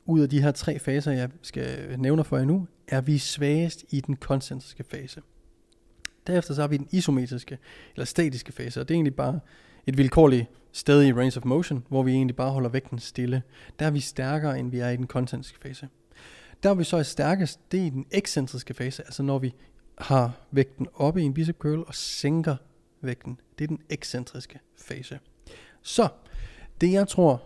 ud 0.06 0.20
af 0.20 0.28
de 0.28 0.42
her 0.42 0.50
tre 0.50 0.78
faser, 0.78 1.12
jeg 1.12 1.28
skal 1.42 1.98
nævne 1.98 2.24
for 2.24 2.36
jer 2.36 2.44
nu, 2.44 2.66
er 2.88 3.00
vi 3.00 3.18
svagest 3.18 3.84
i 3.90 4.00
den 4.00 4.16
koncentriske 4.16 4.84
fase. 4.84 5.20
Derefter 6.26 6.54
så 6.54 6.60
har 6.60 6.68
vi 6.68 6.76
den 6.76 6.88
isometriske, 6.90 7.58
eller 7.94 8.04
statiske 8.04 8.52
fase, 8.52 8.80
og 8.80 8.88
det 8.88 8.94
er 8.94 8.96
egentlig 8.96 9.14
bare 9.14 9.40
et 9.86 9.98
vilkårligt 9.98 10.46
sted 10.72 11.02
i 11.02 11.12
range 11.12 11.36
of 11.36 11.44
motion, 11.44 11.84
hvor 11.88 12.02
vi 12.02 12.12
egentlig 12.12 12.36
bare 12.36 12.50
holder 12.50 12.68
vægten 12.68 12.98
stille. 12.98 13.42
Der 13.78 13.86
er 13.86 13.90
vi 13.90 14.00
stærkere, 14.00 14.58
end 14.58 14.70
vi 14.70 14.78
er 14.78 14.88
i 14.88 14.96
den 14.96 15.06
koncentriske 15.06 15.58
fase. 15.62 15.88
Der 16.62 16.70
er 16.70 16.74
vi 16.74 16.84
så 16.84 16.96
er 16.96 17.02
stærkest, 17.02 17.72
det 17.72 17.80
er 17.80 17.84
i 17.84 17.90
den 17.90 18.06
ekscentriske 18.10 18.74
fase, 18.74 19.02
altså 19.02 19.22
når 19.22 19.38
vi 19.38 19.54
har 19.98 20.32
vægten 20.50 20.86
oppe 20.94 21.22
i 21.22 21.24
en 21.24 21.34
bicep 21.34 21.58
curl 21.58 21.84
og 21.86 21.94
sænker 21.94 22.56
vægten. 23.00 23.40
Det 23.58 23.64
er 23.64 23.68
den 23.68 23.80
ekscentriske 23.90 24.60
fase. 24.78 25.18
Så, 25.82 26.08
det 26.80 26.92
jeg 26.92 27.08
tror, 27.08 27.42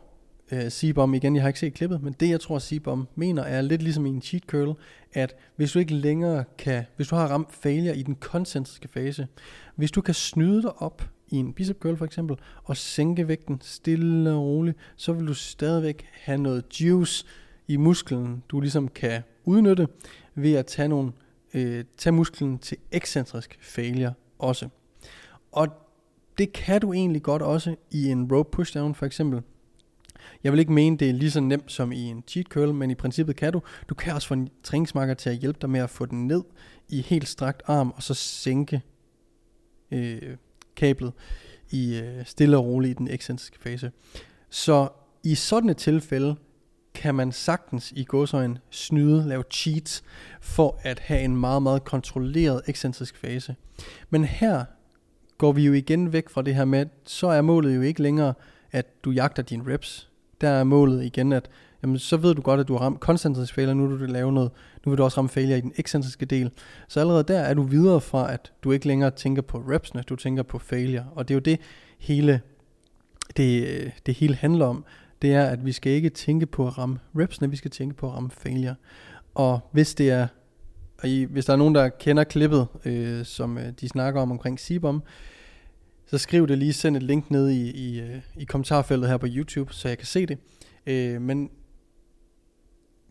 øh, 0.53 0.71
Sibom, 0.71 1.15
igen, 1.15 1.35
jeg 1.35 1.43
har 1.43 1.49
ikke 1.49 1.61
set 1.61 1.75
klippet, 1.75 2.03
men 2.03 2.13
det 2.21 2.31
jeg 2.31 2.41
tror, 2.41 2.59
Sibom 2.59 3.09
mener, 3.15 3.43
er 3.43 3.61
lidt 3.61 3.83
ligesom 3.83 4.07
i 4.07 4.09
en 4.09 4.23
cheat 4.23 4.43
curl, 4.43 4.77
at 5.13 5.35
hvis 5.57 5.73
du 5.73 5.79
ikke 5.79 5.95
længere 5.95 6.45
kan, 6.59 6.85
hvis 6.97 7.09
du 7.09 7.17
har 7.17 7.29
ramt 7.29 7.55
failure 7.55 7.97
i 7.97 8.03
den 8.03 8.15
koncentriske 8.15 8.89
fase, 8.89 9.27
hvis 9.75 9.91
du 9.91 10.01
kan 10.01 10.15
snyde 10.15 10.63
dig 10.63 10.83
op 10.83 11.09
i 11.29 11.37
en 11.37 11.53
bicep 11.53 11.79
curl 11.79 11.97
for 11.97 12.05
eksempel, 12.05 12.37
og 12.65 12.77
sænke 12.77 13.29
vægten 13.29 13.61
stille 13.63 14.31
og 14.31 14.43
roligt, 14.43 14.77
så 14.97 15.13
vil 15.13 15.27
du 15.27 15.35
stadigvæk 15.35 16.07
have 16.13 16.39
noget 16.39 16.81
juice 16.81 17.25
i 17.69 17.77
musklen, 17.77 18.43
du 18.49 18.61
ligesom 18.61 18.89
kan 18.89 19.23
udnytte 19.45 19.89
ved 20.35 20.55
at 20.55 20.67
tage, 20.67 20.89
nogle, 20.89 21.13
øh, 21.55 21.85
tage 21.97 22.13
musklen 22.13 22.59
til 22.59 22.77
ekscentrisk 22.93 23.59
failure 23.61 24.13
også. 24.39 24.69
Og 25.53 25.69
det 26.39 26.53
kan 26.53 26.81
du 26.81 26.93
egentlig 26.93 27.23
godt 27.23 27.43
også 27.43 27.77
i 27.91 28.09
en 28.11 28.33
rope 28.33 28.51
pushdown 28.51 28.95
for 28.95 29.07
eksempel. 29.07 29.43
Jeg 30.45 30.53
vil 30.53 30.59
ikke 30.59 30.73
mene, 30.73 30.97
det 30.97 31.09
er 31.09 31.13
lige 31.13 31.31
så 31.31 31.41
nemt 31.41 31.73
som 31.73 31.93
i 31.93 32.01
en 32.03 32.25
cheat 32.29 32.47
curl, 32.47 32.75
men 32.75 32.91
i 32.91 32.95
princippet 32.95 33.37
kan 33.37 33.53
du. 33.53 33.63
Du 33.89 33.95
kan 33.95 34.15
også 34.15 34.29
få 34.29 34.35
en 34.35 34.49
træningsmarker 34.63 35.15
til 35.15 35.31
at 35.31 35.37
hjælpe 35.37 35.59
dig 35.61 35.71
med 35.71 35.81
at 35.81 35.91
få 35.91 36.07
den 36.07 36.27
ned 36.27 36.43
i 36.89 37.01
helt 37.01 37.29
strakt 37.29 37.63
arm, 37.67 37.93
og 37.97 38.03
så 38.03 38.15
sænke 38.15 38.83
øh, 39.91 40.37
kablet 40.77 41.13
i 41.71 41.99
øh, 41.99 42.27
stille 42.27 42.57
og 42.57 42.65
roligt 42.65 42.91
i 42.91 42.95
den 42.95 43.09
ekscentriske 43.09 43.59
fase. 43.59 43.91
Så 44.51 44.89
i 45.25 45.35
sådan 45.35 45.71
et 45.71 45.77
tilfælde 45.77 46.37
kan 46.95 47.15
man 47.15 47.33
sagtens 47.33 47.93
i 47.97 48.05
godsøjen 48.05 48.59
snyde, 48.71 49.29
lave 49.29 49.45
cheats, 49.51 50.05
for 50.41 50.81
at 50.83 50.99
have 50.99 51.21
en 51.21 51.37
meget, 51.37 51.63
meget 51.63 51.85
kontrolleret 51.85 52.63
ekscentrisk 52.67 53.17
fase. 53.17 53.57
Men 54.11 54.25
her 54.25 54.65
går 55.39 55.53
vi 55.53 55.65
jo 55.65 55.73
igen 55.73 56.13
væk 56.13 56.29
fra 56.29 56.43
det 56.43 56.55
her 56.55 56.65
med, 56.65 56.87
så 57.05 57.27
er 57.27 57.43
målet 57.43 57.77
jo 57.77 57.81
ikke 57.81 58.03
længere, 58.03 58.35
at 58.73 59.05
du 59.05 59.11
jagter 59.11 59.43
dine 59.43 59.75
reps. 59.75 60.11
Der 60.41 60.49
er 60.49 60.65
målet 60.65 61.05
igen, 61.05 61.33
at 61.33 61.49
jamen, 61.83 61.99
så 61.99 62.17
ved 62.17 62.35
du 62.35 62.43
godt, 62.43 62.61
at 62.61 62.69
du 62.69 62.73
har 62.73 62.81
ramt 62.81 63.01
koncentrisk 63.01 63.55
failure, 63.55 63.75
nu 63.75 63.87
vil 63.87 64.09
du 64.09 64.13
lave 64.13 64.33
noget, 64.33 64.51
nu 64.85 64.91
vil 64.91 64.99
du 64.99 65.05
også 65.05 65.19
ramme 65.19 65.29
failure 65.29 65.59
i 65.59 65.61
den 65.61 65.73
ekscentriske 65.77 66.27
del. 66.27 66.51
Så 66.89 67.01
allerede 67.01 67.23
der 67.23 67.39
er 67.39 67.55
du 67.55 67.63
videre 67.63 68.01
fra, 68.01 68.33
at 68.33 68.53
du 68.65 68.73
ikke 68.73 68.87
længere 68.87 69.11
tænker 69.11 69.43
på 69.43 69.59
repsene, 69.59 70.03
du 70.03 70.17
tænker 70.17 70.43
på 70.43 70.59
failure. 70.59 71.05
Og 71.15 71.29
det 71.29 71.35
er 71.35 71.37
jo 71.37 71.41
det 71.41 71.61
hele, 71.99 72.41
det, 73.37 73.93
det 74.07 74.15
hele 74.15 74.35
handler 74.35 74.67
om. 74.67 74.85
Det 75.23 75.35
er, 75.35 75.45
at 75.45 75.67
vi 75.67 75.73
skal 75.73 75.93
ikke 75.93 76.09
tænke 76.11 76.47
på 76.47 76.67
at 76.67 76.79
ramme 76.79 76.99
repsene, 77.19 77.51
vi 77.51 77.57
skal 77.57 77.71
tænke 77.71 77.97
på 77.97 78.07
at 78.07 78.15
ramme 78.15 78.31
failure. 78.31 78.75
Og 79.35 79.61
hvis 79.73 79.95
det 79.95 80.11
er, 80.11 80.27
og 80.99 81.09
I, 81.09 81.25
hvis 81.25 81.45
der 81.45 81.53
er 81.53 81.57
nogen, 81.57 81.75
der 81.75 81.89
kender 81.89 82.25
klippet, 82.25 82.67
øh, 82.85 83.25
som 83.25 83.59
øh, 83.59 83.73
de 83.81 83.89
snakker 83.89 84.21
om 84.21 84.31
omkring 84.31 84.61
Sibom, 84.61 85.03
så 86.07 86.19
skriv 86.19 86.49
det 86.49 86.59
lige, 86.59 86.73
send 86.73 86.97
et 86.97 87.03
link 87.03 87.31
ned 87.31 87.49
i, 87.49 87.71
i, 87.71 88.01
øh, 88.01 88.21
i 88.37 88.45
kommentarfeltet 88.45 89.11
her 89.11 89.17
på 89.17 89.27
YouTube, 89.29 89.75
så 89.75 89.89
jeg 89.89 89.99
kan 89.99 90.07
se 90.07 90.27
det. 90.27 90.39
Øh, 90.87 91.21
men 91.21 91.51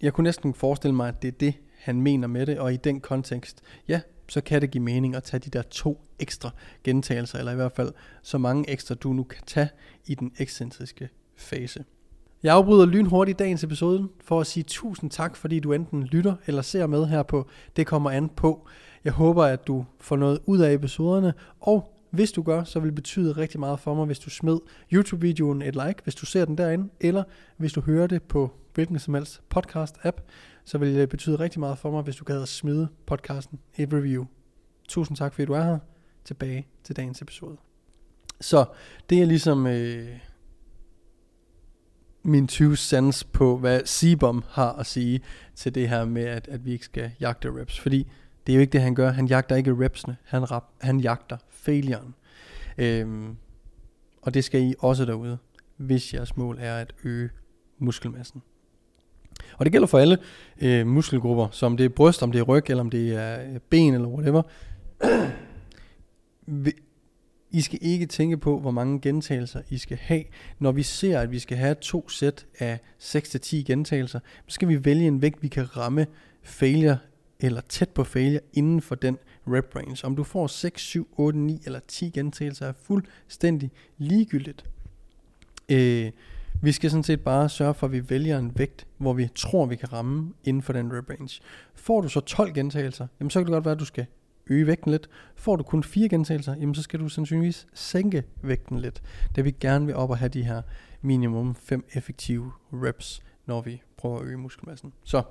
jeg 0.02 0.14
kunne 0.14 0.24
næsten 0.24 0.54
forestille 0.54 0.96
mig, 0.96 1.08
at 1.08 1.22
det 1.22 1.28
er 1.28 1.32
det, 1.32 1.54
han 1.78 2.02
mener 2.02 2.28
med 2.28 2.46
det, 2.46 2.60
og 2.60 2.74
i 2.74 2.78
den 2.78 3.00
kontekst, 3.00 3.62
ja, 3.88 4.02
så 4.30 4.42
kan 4.42 4.62
det 4.62 4.72
give 4.72 4.84
mening 4.84 5.16
at 5.16 5.24
tage 5.24 5.40
de 5.40 5.50
der 5.50 5.62
to 5.62 6.02
ekstra 6.20 6.50
gentagelser, 6.84 7.40
eller 7.40 7.52
i 7.52 7.56
hvert 7.56 7.72
fald 7.72 7.92
så 8.22 8.38
mange 8.38 8.70
ekstra, 8.70 8.96
du 8.96 9.14
nu 9.14 9.24
kan 9.24 9.44
tage 9.46 9.70
i 10.06 10.16
den 10.16 10.32
ekscentriske 10.40 11.10
fase. 11.36 11.86
Jeg 12.44 12.56
afbryder 12.56 12.86
lynhurtigt 12.86 13.40
dagens 13.40 13.64
episode 13.64 14.10
for 14.22 14.40
at 14.40 14.48
sige 14.48 14.64
tusind 14.64 15.12
tak, 15.12 15.36
fordi 15.36 15.60
du 15.60 15.74
enten 15.74 16.04
lytter 16.04 16.36
eller 16.48 16.62
ser 16.62 16.88
med 16.88 17.06
her 17.06 17.24
på 17.24 17.48
Det 17.76 17.88
kommer 17.88 18.12
an 18.12 18.30
på. 18.30 18.68
Jeg 19.04 19.14
håber, 19.14 19.44
at 19.44 19.68
du 19.68 19.86
får 20.00 20.16
noget 20.16 20.40
ud 20.46 20.60
af 20.60 20.74
episoderne, 20.74 21.34
og 21.60 21.95
hvis 22.16 22.32
du 22.32 22.42
gør, 22.42 22.64
så 22.64 22.80
vil 22.80 22.88
det 22.88 22.96
betyde 22.96 23.32
rigtig 23.32 23.60
meget 23.60 23.80
for 23.80 23.94
mig, 23.94 24.06
hvis 24.06 24.20
du 24.20 24.30
smed 24.30 24.60
YouTube-videoen 24.94 25.62
et 25.62 25.76
like, 25.76 25.96
hvis 26.04 26.16
du 26.16 26.26
ser 26.26 26.46
den 26.46 26.58
derinde, 26.58 26.90
eller 27.00 27.24
hvis 27.58 27.74
du 27.74 27.82
hører 27.82 28.08
det 28.08 28.24
på 28.24 28.52
hvilken 28.74 29.00
som 29.00 29.14
helst 29.14 29.42
podcast-app, 29.56 30.22
så 30.66 30.78
vil 30.78 30.96
det 30.96 31.10
betyde 31.10 31.40
rigtig 31.40 31.60
meget 31.60 31.78
for 31.78 31.92
mig, 31.92 32.04
hvis 32.04 32.16
du 32.16 32.24
gad 32.24 32.46
smide 32.46 32.88
podcasten 33.06 33.60
et 33.78 33.94
review. 33.94 34.26
Tusind 34.88 35.18
tak, 35.18 35.34
fordi 35.34 35.46
du 35.46 35.54
er 35.54 35.64
her. 35.64 35.80
Tilbage 36.26 36.68
til 36.84 36.96
dagens 36.96 37.22
episode. 37.22 37.58
Så 38.42 38.66
det 39.10 39.22
er 39.22 39.26
ligesom 39.26 39.68
øh, 39.68 40.08
min 42.24 42.48
20 42.48 42.76
cents 42.76 43.24
på, 43.24 43.58
hvad 43.58 43.82
Sibom 43.86 44.44
har 44.50 44.74
at 44.74 44.86
sige 44.86 45.22
til 45.56 45.76
det 45.76 45.90
her 45.90 46.06
med, 46.06 46.24
at, 46.24 46.48
at 46.48 46.66
vi 46.66 46.72
ikke 46.72 46.86
skal 46.86 47.12
jagte 47.20 47.62
reps. 47.62 47.80
Fordi 47.80 48.08
det 48.48 48.54
er 48.54 48.56
jo 48.56 48.62
ikke 48.62 48.72
det, 48.72 48.82
han 48.82 48.96
gør. 48.96 49.12
Han 49.12 49.28
jagter 49.28 49.56
ikke 49.56 49.86
repsene. 49.86 50.18
Han, 50.24 50.52
rap, 50.52 50.64
han 50.82 51.00
jagter 51.00 51.38
failuren. 51.66 52.16
Øhm, 52.78 53.36
og 54.22 54.34
det 54.34 54.44
skal 54.44 54.62
I 54.62 54.74
også 54.80 55.06
derude, 55.06 55.38
hvis 55.78 56.14
jeres 56.14 56.38
mål 56.38 56.58
er 56.62 56.76
at 56.76 56.94
øge 57.04 57.30
muskelmassen. 57.80 58.42
Og 59.58 59.66
det 59.66 59.72
gælder 59.72 59.88
for 59.88 60.00
alle 60.00 60.18
øh, 60.62 60.88
muskelgrupper, 60.88 61.48
som 61.52 61.78
det 61.78 61.86
er 61.86 61.90
bryst, 61.90 62.24
om 62.24 62.32
det 62.32 62.40
er 62.40 62.44
ryg, 62.44 62.70
eller 62.70 62.82
om 62.82 62.90
det 62.90 63.16
er 63.16 63.42
øh, 63.42 63.60
ben, 63.70 63.94
eller 63.94 64.08
whatever. 64.08 64.42
I 67.52 67.62
skal 67.62 67.80
ikke 67.82 68.06
tænke 68.06 68.38
på, 68.38 68.60
hvor 68.60 68.72
mange 68.72 69.02
gentagelser 69.02 69.62
I 69.70 69.78
skal 69.78 69.98
have. 69.98 70.24
Når 70.60 70.72
vi 70.72 70.84
ser, 70.84 71.20
at 71.20 71.32
vi 71.32 71.40
skal 71.40 71.58
have 71.58 71.76
to 71.76 72.10
sæt 72.10 72.46
af 72.60 72.80
6-10 73.00 73.56
gentagelser, 73.56 74.20
så 74.48 74.54
skal 74.54 74.68
vi 74.68 74.86
vælge 74.86 75.08
en 75.08 75.22
vægt, 75.22 75.44
vi 75.44 75.48
kan 75.48 75.78
ramme 75.78 76.08
failure 76.44 76.98
eller 77.40 77.62
tæt 77.70 77.90
på 77.90 78.04
failure 78.04 78.40
inden 78.54 78.82
for 78.82 78.96
den 78.96 79.18
rep 79.48 79.76
range. 79.76 80.06
Om 80.06 80.16
du 80.16 80.24
får 80.24 80.48
6, 80.48 80.82
7, 80.82 81.08
8, 81.18 81.40
9 81.40 81.62
eller 81.66 81.80
10 81.88 82.10
gentagelser 82.10 82.68
er 82.68 82.74
fuldstændig 82.82 83.72
ligegyldigt. 83.98 84.66
Øh, 85.70 86.12
vi 86.62 86.72
skal 86.72 86.90
sådan 86.90 87.04
set 87.04 87.22
bare 87.22 87.50
sørge 87.50 87.74
for, 87.74 87.88
at 87.88 87.94
vi 87.94 88.10
vælger 88.10 88.40
en 88.40 88.52
vægt, 88.56 88.88
hvor 88.98 89.14
vi 89.14 89.30
tror, 89.36 89.66
vi 89.66 89.76
kan 89.76 89.94
ramme 89.94 90.34
inden 90.44 90.64
for 90.64 90.74
den 90.74 90.98
rep 90.98 91.10
range. 91.10 91.42
Får 91.76 92.02
du 92.02 92.10
så 92.10 92.20
12 92.20 92.54
gentagelser, 92.54 93.08
jamen 93.20 93.30
så 93.30 93.40
kan 93.40 93.46
det 93.46 93.54
godt 93.54 93.66
være, 93.66 93.72
at 93.72 93.80
du 93.80 93.86
skal 93.86 94.06
øge 94.48 94.68
vægten 94.68 94.92
lidt. 94.92 95.10
Får 95.36 95.56
du 95.56 95.64
kun 95.64 95.84
4 95.84 96.10
gentagelser, 96.10 96.56
jamen 96.56 96.76
så 96.76 96.82
skal 96.82 97.00
du 97.00 97.10
sandsynligvis 97.10 97.68
sænke 97.74 98.24
vægten 98.42 98.80
lidt. 98.80 99.02
Da 99.36 99.42
vi 99.42 99.52
gerne 99.52 99.86
vil 99.86 99.96
op 99.96 100.10
og 100.10 100.18
have 100.18 100.30
de 100.30 100.44
her 100.44 100.62
minimum 101.02 101.56
5 101.56 101.86
effektive 101.94 102.52
reps, 102.74 103.24
når 103.46 103.62
vi 103.62 103.82
prøver 103.98 104.20
at 104.20 104.26
øge 104.26 104.38
muskelmassen. 104.38 104.94
Så 105.04 105.24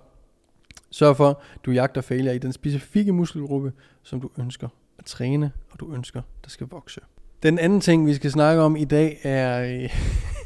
sørg 0.90 1.16
for, 1.16 1.28
at 1.28 1.64
du 1.66 1.70
jagter 1.70 2.00
failure 2.00 2.34
i 2.34 2.38
den 2.38 2.52
specifikke 2.52 3.12
muskelgruppe, 3.12 3.72
som 4.02 4.20
du 4.20 4.30
ønsker 4.38 4.68
at 4.98 5.04
træne, 5.04 5.52
og 5.70 5.80
du 5.80 5.94
ønsker, 5.94 6.22
der 6.44 6.50
skal 6.50 6.66
vokse. 6.70 7.00
Den 7.42 7.58
anden 7.58 7.80
ting, 7.80 8.06
vi 8.06 8.14
skal 8.14 8.30
snakke 8.30 8.62
om 8.62 8.76
i 8.76 8.84
dag, 8.84 9.20
er 9.22 9.62
øh, 9.62 9.90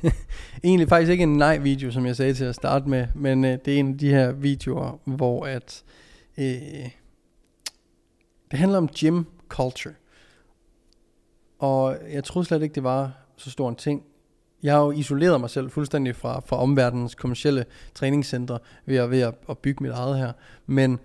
egentlig 0.65 0.89
faktisk 0.89 1.11
ikke 1.11 1.23
en 1.23 1.37
nej-video, 1.37 1.91
som 1.91 2.07
jeg 2.07 2.17
sagde 2.17 2.35
til 2.35 2.45
at 2.45 2.55
starte 2.55 2.89
med, 2.89 3.07
men 3.15 3.45
øh, 3.45 3.59
det 3.65 3.75
er 3.75 3.79
en 3.79 3.93
af 3.93 3.99
de 3.99 4.11
her 4.11 4.33
videoer, 4.33 5.01
hvor 5.05 5.47
at 5.47 5.85
øh, 6.39 6.45
det 8.51 8.59
handler 8.59 8.79
om 8.79 8.89
gym 8.89 9.25
culture. 9.49 9.95
Og 11.59 11.97
jeg 12.13 12.25
troede 12.25 12.49
slet 12.49 12.63
ikke, 12.63 12.75
det 12.75 12.83
var 12.83 13.13
så 13.37 13.51
stor 13.51 13.69
en 13.69 13.77
ting. 13.77 14.03
Jeg 14.63 14.75
har 14.75 14.85
jo 14.85 14.91
isoleret 14.91 15.41
mig 15.41 15.51
selv 15.51 15.71
fuldstændig 15.71 16.17
fra, 16.17 16.41
fra 16.41 16.63
omverdenens 16.63 17.15
kommersielle 17.15 17.65
træningscentre 17.95 18.59
ved 18.87 18.97
at, 18.97 19.11
ved 19.11 19.21
at, 19.21 19.35
at 19.51 19.59
bygge 19.59 19.83
mit 19.83 19.93
eget 19.93 20.19
her. 20.19 20.33
Men 20.67 20.99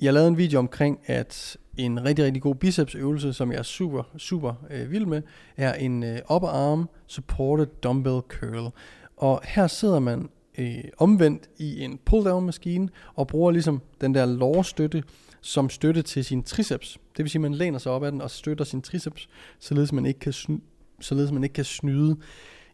jeg 0.00 0.12
lavede 0.14 0.28
en 0.28 0.38
video 0.38 0.58
omkring, 0.58 1.00
at 1.06 1.56
en 1.76 2.04
rigtig, 2.04 2.24
rigtig 2.24 2.42
god 2.42 2.54
bicepsøvelse, 2.54 3.32
som 3.32 3.52
jeg 3.52 3.58
er 3.58 3.62
super, 3.62 4.02
super 4.16 4.54
øh, 4.70 4.90
vild 4.90 5.06
med, 5.06 5.22
er 5.56 5.74
en 5.74 6.02
øh, 6.02 6.18
upper 6.34 6.48
arm 6.48 6.88
supported 7.06 7.66
dumbbell 7.66 8.20
curl. 8.28 8.72
Og 9.16 9.40
her 9.44 9.66
sidder 9.66 9.98
man 9.98 10.28
øh, 10.58 10.84
omvendt 10.98 11.48
i 11.58 11.80
en 11.80 11.98
pull-down 12.10 12.40
maskine 12.40 12.88
og 13.14 13.26
bruger 13.26 13.50
ligesom 13.50 13.82
den 14.00 14.14
der 14.14 14.26
lårstøtte 14.26 15.02
som 15.40 15.70
støtte 15.70 16.02
til 16.02 16.24
sin 16.24 16.42
triceps. 16.42 16.98
Det 17.16 17.22
vil 17.24 17.30
sige, 17.30 17.40
at 17.40 17.42
man 17.42 17.54
læner 17.54 17.78
sig 17.78 17.92
op 17.92 18.04
ad 18.04 18.12
den 18.12 18.20
og 18.20 18.30
støtter 18.30 18.64
sin 18.64 18.82
triceps, 18.82 19.28
således 19.58 19.92
man 19.92 20.06
ikke 20.06 20.20
kan, 20.20 20.32
sny- 20.32 20.62
således 21.00 21.32
man 21.32 21.44
ikke 21.44 21.52
kan 21.52 21.64
snyde 21.64 22.16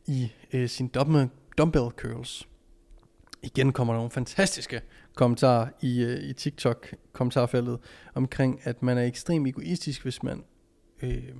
i 0.07 0.33
øh, 0.53 0.69
sin 0.69 0.89
dumbbell, 0.89 1.29
dumbbell 1.59 1.91
curls. 1.91 2.49
Igen 3.43 3.73
kommer 3.73 3.95
der 3.95 3.99
nogle 3.99 4.11
fantastiske 4.11 4.81
kommentarer 5.15 5.69
i, 5.81 6.05
øh, 6.05 6.21
i 6.21 6.33
TikTok 6.33 6.95
kommentarfeltet 7.13 7.79
omkring, 8.15 8.61
at 8.63 8.83
man 8.83 8.99
er 8.99 9.03
ekstremt 9.03 9.49
egoistisk, 9.49 10.03
hvis 10.03 10.23
man 10.23 10.45
øh, 11.03 11.33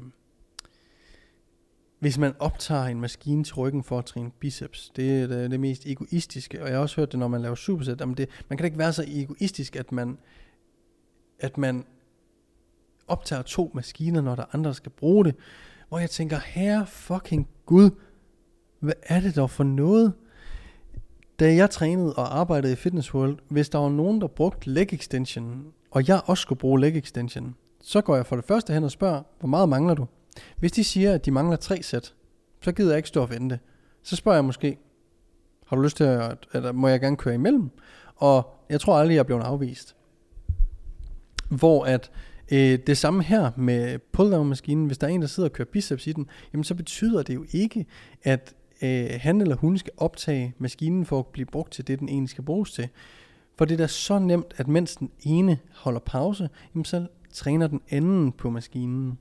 hvis 1.99 2.19
man 2.19 2.35
optager 2.39 2.85
en 2.85 3.01
maskine 3.01 3.45
til 3.45 3.55
ryggen 3.55 3.85
for 3.85 3.99
at 3.99 4.05
træne 4.05 4.31
biceps. 4.31 4.93
Det 4.97 5.23
er 5.23 5.27
det, 5.27 5.51
det 5.51 5.61
mest 5.61 5.87
egoistiske, 5.87 6.63
og 6.63 6.69
jeg 6.69 6.77
har 6.77 6.83
også 6.83 6.97
hørt 6.97 7.13
det, 7.13 7.19
når 7.19 7.29
man 7.29 7.43
laver 7.43 7.55
superset. 7.55 8.01
om 8.01 8.15
det, 8.15 8.29
man 8.49 8.57
kan 8.57 8.65
ikke 8.65 8.79
være 8.79 8.93
så 8.93 9.05
egoistisk, 9.09 9.77
at 9.77 9.93
man, 9.93 10.19
at 11.39 11.59
man 11.59 11.85
optager 13.07 13.43
to 13.43 13.71
maskiner, 13.75 14.21
når 14.21 14.35
der 14.35 14.45
andre, 14.53 14.75
skal 14.75 14.93
bruge 14.93 15.25
det. 15.25 15.35
Hvor 15.89 15.99
jeg 15.99 16.11
tænker, 16.11 16.39
herre 16.45 16.87
fucking 16.87 17.49
Gud, 17.67 17.91
hvad 18.81 18.95
er 19.03 19.21
det 19.21 19.37
dog 19.37 19.51
for 19.51 19.65
noget? 19.65 20.13
Da 21.39 21.55
jeg 21.55 21.71
trænede 21.71 22.15
og 22.15 22.39
arbejdede 22.39 22.73
i 22.73 22.77
Fitness 22.77 23.15
World, 23.15 23.39
hvis 23.49 23.69
der 23.69 23.79
var 23.79 23.89
nogen, 23.89 24.21
der 24.21 24.27
brugte 24.27 24.71
leg 24.71 24.93
extension, 24.93 25.67
og 25.91 26.09
jeg 26.09 26.21
også 26.25 26.43
skulle 26.43 26.59
bruge 26.59 26.81
leg 26.81 26.97
extension, 26.97 27.55
så 27.81 28.01
går 28.01 28.17
jeg 28.17 28.27
for 28.27 28.37
det 28.37 28.45
første 28.45 28.73
hen 28.73 28.85
og 28.85 28.91
spørger, 28.91 29.23
hvor 29.39 29.49
meget 29.49 29.69
mangler 29.69 29.95
du? 29.95 30.07
Hvis 30.57 30.73
de 30.73 30.85
siger, 30.85 31.15
at 31.15 31.27
de 31.27 31.31
mangler 31.31 31.57
tre 31.57 31.83
sæt, 31.83 32.15
så 32.61 32.73
gider 32.73 32.91
jeg 32.91 32.97
ikke 32.97 33.09
stå 33.09 33.23
og 33.23 33.31
vente. 33.31 33.59
Så 34.03 34.17
spørger 34.17 34.37
jeg 34.37 34.45
måske, 34.45 34.79
har 35.67 35.77
du 35.77 35.83
lyst 35.83 35.97
til 35.97 36.05
at, 36.05 36.47
eller 36.53 36.73
må 36.73 36.89
jeg 36.89 37.01
gerne 37.01 37.17
køre 37.17 37.35
imellem? 37.35 37.71
Og 38.17 38.55
jeg 38.71 38.81
tror 38.81 38.99
aldrig, 38.99 39.15
jeg 39.15 39.21
er 39.21 39.25
blevet 39.25 39.43
afvist. 39.43 39.97
Hvor 41.49 41.85
at 41.85 42.11
øh, 42.53 42.79
det 42.87 42.99
samme 42.99 43.23
her 43.23 43.51
med 43.57 43.99
pull-down-maskinen, 44.13 44.87
hvis 44.87 44.99
der 44.99 45.07
er 45.07 45.11
en, 45.11 45.21
der 45.21 45.29
sidder 45.29 45.49
og 45.49 45.53
kører 45.53 45.69
biceps 45.73 46.07
i 46.07 46.13
den, 46.13 46.27
jamen 46.53 46.65
så 46.65 46.75
betyder 46.75 47.23
det 47.23 47.35
jo 47.35 47.45
ikke, 47.53 47.87
at 48.23 48.55
øh, 48.83 49.11
han 49.21 49.41
eller 49.41 49.57
hun 49.57 49.79
skal 49.79 49.93
optage 49.97 50.55
maskinen 50.59 51.07
for 51.07 51.19
at 51.19 51.27
blive 51.27 51.47
brugt 51.47 51.73
til 51.73 51.87
det, 51.87 52.01
den 52.01 52.09
egentlig 52.09 52.31
skal 52.31 52.45
bruges 52.45 52.73
til. 52.73 52.89
For 53.59 53.65
det 53.65 53.75
er 53.75 53.79
da 53.79 53.87
så 53.87 54.19
nemt, 54.19 54.55
at 54.57 54.69
mens 54.69 54.97
den 54.97 55.11
ene 55.23 55.59
holder 55.75 56.01
pause, 56.01 56.49
jamen 56.75 56.85
så 56.85 57.07
træner 57.33 57.67
den 57.67 57.81
anden 57.91 58.33
på 58.33 58.51
maskinen. 58.51 59.19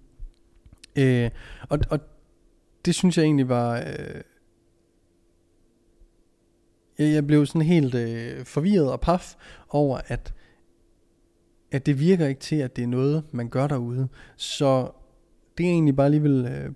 Øh, 0.96 1.30
og, 1.70 1.80
og 1.90 2.00
det 2.86 2.96
synes 2.96 3.18
jeg 3.18 3.24
egentlig 3.24 3.50
var... 3.50 3.78
Øh, 3.78 4.22
jeg 6.98 7.28
blev 7.28 7.46
sådan 7.46 7.62
helt 7.62 7.96
øh, 7.96 8.46
forvirret 8.46 8.92
og 8.92 9.02
paf 9.02 9.36
over, 9.70 10.00
at, 10.08 10.34
at 11.72 11.86
det 11.86 12.00
virker 12.00 12.28
ikke 12.28 12.42
til, 12.42 12.56
at 12.56 12.76
det 12.76 12.84
er 12.84 12.88
noget, 12.88 13.24
man 13.32 13.50
gør 13.50 13.68
derude. 13.68 14.08
Så 14.36 14.92
det 15.58 15.66
er 15.66 15.70
egentlig 15.70 15.96
bare 15.96 16.10
lige 16.10 16.22
vil 16.22 16.46
øh, 16.52 16.72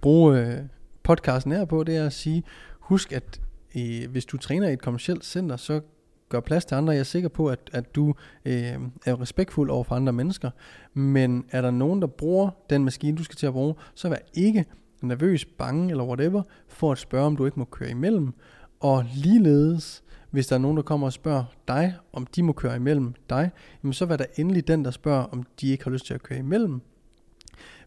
bruge 0.00 0.38
øh, 0.38 0.62
podcasten 1.02 1.52
her 1.52 1.64
på, 1.64 1.84
det 1.84 1.96
er 1.96 2.06
at 2.06 2.12
sige, 2.12 2.42
husk 2.80 3.12
at 3.12 3.40
øh, 3.76 4.10
hvis 4.10 4.24
du 4.24 4.36
træner 4.36 4.68
i 4.68 4.72
et 4.72 4.82
kommersielt 4.82 5.24
center, 5.24 5.56
så 5.56 5.80
gør 6.28 6.40
plads 6.40 6.64
til 6.64 6.74
andre. 6.74 6.92
Jeg 6.92 7.00
er 7.00 7.04
sikker 7.04 7.28
på, 7.28 7.46
at, 7.46 7.70
at 7.72 7.94
du 7.94 8.14
øh, 8.44 8.74
er 9.06 9.20
respektfuld 9.20 9.70
over 9.70 9.84
for 9.84 9.94
andre 9.94 10.12
mennesker. 10.12 10.50
Men 10.94 11.44
er 11.50 11.62
der 11.62 11.70
nogen, 11.70 12.00
der 12.00 12.06
bruger 12.06 12.50
den 12.70 12.84
maskine, 12.84 13.16
du 13.16 13.24
skal 13.24 13.36
til 13.36 13.46
at 13.46 13.52
bruge, 13.52 13.74
så 13.94 14.08
vær 14.08 14.16
ikke 14.34 14.64
nervøs, 15.02 15.44
bange 15.44 15.90
eller 15.90 16.04
whatever, 16.04 16.42
for 16.68 16.92
at 16.92 16.98
spørge, 16.98 17.26
om 17.26 17.36
du 17.36 17.44
ikke 17.44 17.58
må 17.58 17.64
køre 17.64 17.90
imellem. 17.90 18.34
Og 18.80 19.04
ligeledes, 19.14 20.04
hvis 20.30 20.46
der 20.46 20.56
er 20.56 20.60
nogen, 20.60 20.76
der 20.76 20.82
kommer 20.82 21.06
og 21.06 21.12
spørger 21.12 21.44
dig, 21.68 21.94
om 22.12 22.26
de 22.26 22.42
må 22.42 22.52
køre 22.52 22.76
imellem 22.76 23.14
dig, 23.30 23.50
jamen 23.82 23.92
så 23.92 24.06
vær 24.06 24.16
der 24.16 24.24
endelig 24.36 24.68
den, 24.68 24.84
der 24.84 24.90
spørger, 24.90 25.24
om 25.24 25.42
de 25.60 25.68
ikke 25.68 25.84
har 25.84 25.90
lyst 25.90 26.06
til 26.06 26.14
at 26.14 26.22
køre 26.22 26.38
imellem. 26.38 26.80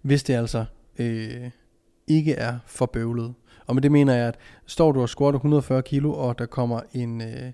Hvis 0.01 0.23
det 0.23 0.33
altså 0.33 0.65
øh, 0.99 1.49
ikke 2.07 2.33
er 2.33 2.59
for 2.65 2.85
bøvlet. 2.85 3.33
Og 3.65 3.75
med 3.75 3.81
det 3.81 3.91
mener 3.91 4.13
jeg, 4.13 4.27
at 4.27 4.37
står 4.65 4.91
du 4.91 5.01
og 5.01 5.09
squatter 5.09 5.37
140 5.37 5.81
kilo, 5.81 6.13
og 6.13 6.39
der 6.39 6.45
kommer 6.45 6.81
en, 6.93 7.21
øh, 7.21 7.51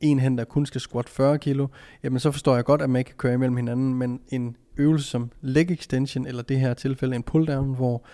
en 0.00 0.18
hen, 0.18 0.38
der 0.38 0.44
kun 0.44 0.66
skal 0.66 0.80
squat 0.80 1.08
40 1.08 1.38
kilo, 1.38 1.66
jamen 2.02 2.20
så 2.20 2.30
forstår 2.30 2.54
jeg 2.54 2.64
godt, 2.64 2.82
at 2.82 2.90
man 2.90 2.98
ikke 2.98 3.08
kan 3.08 3.16
køre 3.16 3.34
imellem 3.34 3.56
hinanden, 3.56 3.94
men 3.94 4.20
en 4.28 4.56
øvelse 4.76 5.08
som 5.08 5.30
leg 5.40 5.70
extension, 5.70 6.26
eller 6.26 6.42
det 6.42 6.60
her 6.60 6.74
tilfælde 6.74 7.16
en 7.16 7.22
pulldown, 7.22 7.74
hvor 7.74 8.04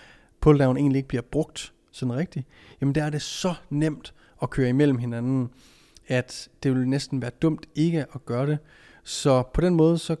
pulldown 0.41 0.77
egentlig 0.77 0.97
ikke 0.97 1.09
bliver 1.09 1.21
brugt 1.21 1.73
sådan 1.91 2.15
rigtigt, 2.15 2.47
jamen 2.81 2.95
der 2.95 3.03
er 3.03 3.09
det 3.09 3.21
så 3.21 3.53
nemt 3.69 4.13
at 4.41 4.49
køre 4.49 4.69
imellem 4.69 4.97
hinanden, 4.97 5.49
at 6.07 6.49
det 6.63 6.75
vil 6.75 6.87
næsten 6.87 7.21
være 7.21 7.31
dumt 7.41 7.65
ikke 7.75 8.05
at 8.13 8.25
gøre 8.25 8.47
det. 8.47 8.57
Så 9.03 9.43
på 9.53 9.61
den 9.61 9.75
måde, 9.75 9.97
så 9.97 10.15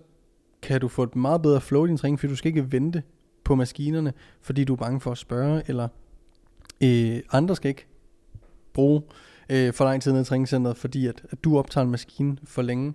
kan 0.61 0.81
du 0.81 0.87
få 0.87 1.03
et 1.03 1.15
meget 1.15 1.41
bedre 1.41 1.61
flow 1.61 1.85
i 1.85 1.87
din 1.87 1.97
træning, 1.97 2.19
fordi 2.19 2.31
du 2.31 2.35
skal 2.35 2.49
ikke 2.49 2.71
vente 2.71 3.03
på 3.45 3.55
maskinerne, 3.55 4.13
fordi 4.41 4.63
du 4.63 4.73
er 4.73 4.77
bange 4.77 5.01
for 5.01 5.11
at 5.11 5.17
spørge, 5.17 5.63
eller 5.67 5.87
øh, 6.83 7.21
andre 7.31 7.55
skal 7.55 7.69
ikke 7.69 7.87
bruge 8.73 9.01
øh, 9.49 9.73
for 9.73 9.85
lang 9.85 10.01
tid 10.01 10.11
ned 10.11 10.21
i 10.21 10.23
træningscenteret, 10.23 10.77
fordi 10.77 11.07
at, 11.07 11.21
at 11.31 11.43
du 11.43 11.57
optager 11.57 11.85
en 11.85 11.91
maskine 11.91 12.37
for 12.43 12.61
længe. 12.61 12.93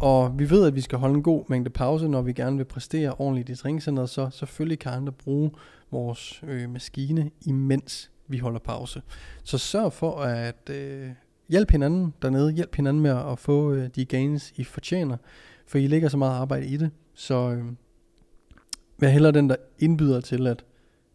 Og 0.00 0.38
vi 0.38 0.50
ved, 0.50 0.66
at 0.66 0.74
vi 0.74 0.80
skal 0.80 0.98
holde 0.98 1.14
en 1.14 1.22
god 1.22 1.44
mængde 1.48 1.70
pause, 1.70 2.08
når 2.08 2.22
vi 2.22 2.32
gerne 2.32 2.56
vil 2.56 2.64
præstere 2.64 3.14
ordentligt 3.18 3.48
i 3.48 3.54
træningscenteret, 3.54 4.10
så 4.10 4.30
selvfølgelig 4.30 4.78
kan 4.78 4.92
andre 4.92 5.12
bruge 5.12 5.50
vores 5.90 6.42
øh, 6.46 6.70
maskine, 6.70 7.30
imens 7.46 8.10
vi 8.28 8.38
holder 8.38 8.58
pause. 8.58 9.02
Så 9.44 9.58
sørg 9.58 9.92
for 9.92 10.20
at 10.20 10.70
øh, 10.70 11.08
hjælpe 11.48 11.72
hinanden 11.72 12.14
dernede, 12.22 12.52
hjælp 12.52 12.76
hinanden 12.76 13.02
med 13.02 13.10
at 13.10 13.38
få 13.38 13.72
øh, 13.72 13.88
de 13.94 14.04
gains, 14.04 14.52
I 14.56 14.64
fortjener, 14.64 15.16
for 15.66 15.78
I 15.78 15.86
lægger 15.86 16.08
så 16.08 16.16
meget 16.16 16.34
arbejde 16.34 16.66
i 16.66 16.76
det. 16.76 16.90
Så 17.14 17.50
øh, 17.50 17.64
jeg 19.02 19.12
hælder 19.12 19.30
den, 19.30 19.50
der 19.50 19.56
indbyder 19.78 20.20
til, 20.20 20.46
at, 20.46 20.64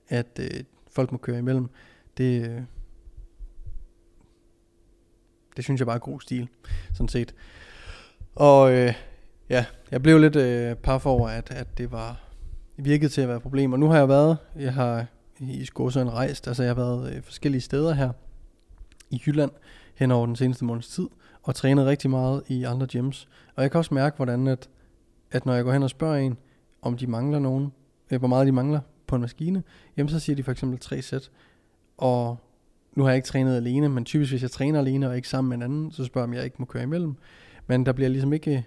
at 0.08 0.40
øh, 0.40 0.64
folk 0.92 1.12
må 1.12 1.18
køre 1.18 1.38
imellem. 1.38 1.70
Det, 2.18 2.50
øh, 2.50 2.62
det 5.56 5.64
synes 5.64 5.80
jeg 5.80 5.86
bare 5.86 5.96
er 5.96 6.00
god 6.00 6.22
stil, 6.22 6.48
sådan 6.94 7.08
set. 7.08 7.36
Og 8.36 8.74
øh, 8.74 8.94
ja, 9.50 9.66
jeg 9.92 10.04
blev 10.04 10.20
lidt 10.20 10.36
øh, 10.36 10.76
paf 10.76 11.06
over, 11.06 11.30
at, 11.30 11.52
at 11.52 11.78
det 11.78 11.92
var 11.92 12.22
virkede 12.78 13.10
til 13.10 13.22
at 13.22 13.28
være 13.28 13.38
et 13.38 13.44
problem. 13.44 13.74
Og 13.74 13.80
nu 13.80 13.88
har 13.88 13.98
jeg 13.98 14.10
været, 14.10 14.38
jeg 14.56 14.74
har 14.74 15.06
i 15.40 15.66
Skåsøen 15.66 16.14
rejst, 16.14 16.48
altså 16.48 16.64
jeg 16.64 16.70
har 16.70 16.76
været 16.76 17.14
øh, 17.14 17.22
forskellige 17.22 17.62
steder 17.62 17.94
her 17.94 18.12
i 19.10 19.22
Jylland 19.26 19.52
hen 19.96 20.12
over 20.12 20.26
den 20.26 20.36
seneste 20.36 20.66
måneds 20.66 20.88
tid, 20.88 21.08
og 21.44 21.56
trænet 21.56 21.86
rigtig 21.86 22.10
meget 22.10 22.44
i 22.48 22.64
andre 22.64 22.88
gyms. 22.88 23.28
Og 23.56 23.64
jeg 23.64 23.72
kan 23.72 23.78
også 23.78 23.94
mærke, 23.94 24.16
hvordan 24.16 24.48
at, 24.48 24.70
at 25.32 25.46
når 25.46 25.54
jeg 25.54 25.64
går 25.64 25.74
hen 25.74 25.84
og 25.84 25.90
spørger 25.90 26.16
en, 26.16 26.38
om 26.86 26.98
de 26.98 27.08
mangler 27.08 27.40
nogen, 27.40 27.72
øh, 28.12 28.20
hvor 28.20 28.28
meget 28.28 28.48
de 28.48 28.52
mangler 28.52 28.80
på 29.08 29.16
en 29.16 29.22
maskine, 29.22 29.64
jamen 29.98 30.10
så 30.10 30.20
siger 30.20 30.36
de 30.36 30.44
for 30.44 30.52
eksempel 30.52 30.80
tre 30.80 31.02
sæt. 31.02 31.32
Og 31.98 32.38
nu 32.96 33.04
har 33.04 33.10
jeg 33.10 33.16
ikke 33.16 33.28
trænet 33.28 33.56
alene, 33.56 33.90
men 33.90 34.06
typisk 34.06 34.32
hvis 34.32 34.42
jeg 34.42 34.52
træner 34.52 34.80
alene 34.80 35.10
og 35.10 35.16
ikke 35.16 35.30
sammen 35.30 35.50
med 35.50 35.58
en 35.58 35.64
anden, 35.64 35.92
så 35.92 36.06
spørger 36.06 36.28
jeg, 36.28 36.30
om 36.30 36.34
jeg 36.34 36.44
ikke 36.46 36.56
må 36.60 36.66
køre 36.66 36.84
imellem. 36.84 37.16
Men 37.68 37.86
der 37.86 37.92
bliver 37.92 38.10
ligesom 38.10 38.34
ikke, 38.34 38.66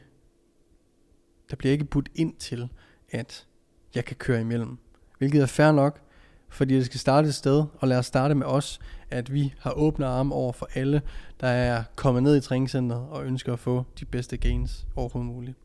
der 1.51 1.57
bliver 1.57 1.73
ikke 1.73 1.85
budt 1.85 2.09
ind 2.15 2.35
til, 2.35 2.69
at 3.11 3.47
jeg 3.95 4.05
kan 4.05 4.17
køre 4.17 4.41
imellem. 4.41 4.79
Hvilket 5.19 5.43
er 5.43 5.47
fair 5.47 5.73
nok, 5.73 6.01
fordi 6.49 6.75
det 6.75 6.87
skal 6.87 7.01
starte 7.01 7.29
et 7.29 7.35
sted, 7.35 7.65
og 7.79 7.89
lad 7.89 7.99
os 7.99 8.07
starte 8.07 8.35
med 8.35 8.47
os, 8.47 8.81
at 9.11 9.33
vi 9.33 9.55
har 9.59 9.71
åbne 9.71 10.07
arme 10.07 10.35
over 10.35 10.53
for 10.53 10.69
alle, 10.75 11.03
der 11.41 11.49
er 11.49 11.83
kommet 11.97 12.23
ned 12.23 12.37
i 12.37 12.41
træningscenteret 12.41 13.03
og 13.11 13.27
ønsker 13.27 13.53
at 13.53 13.59
få 13.59 13.85
de 14.01 14.05
bedste 14.05 14.37
gains 14.37 14.87
overhovedet 14.97 15.33
muligt. 15.33 15.57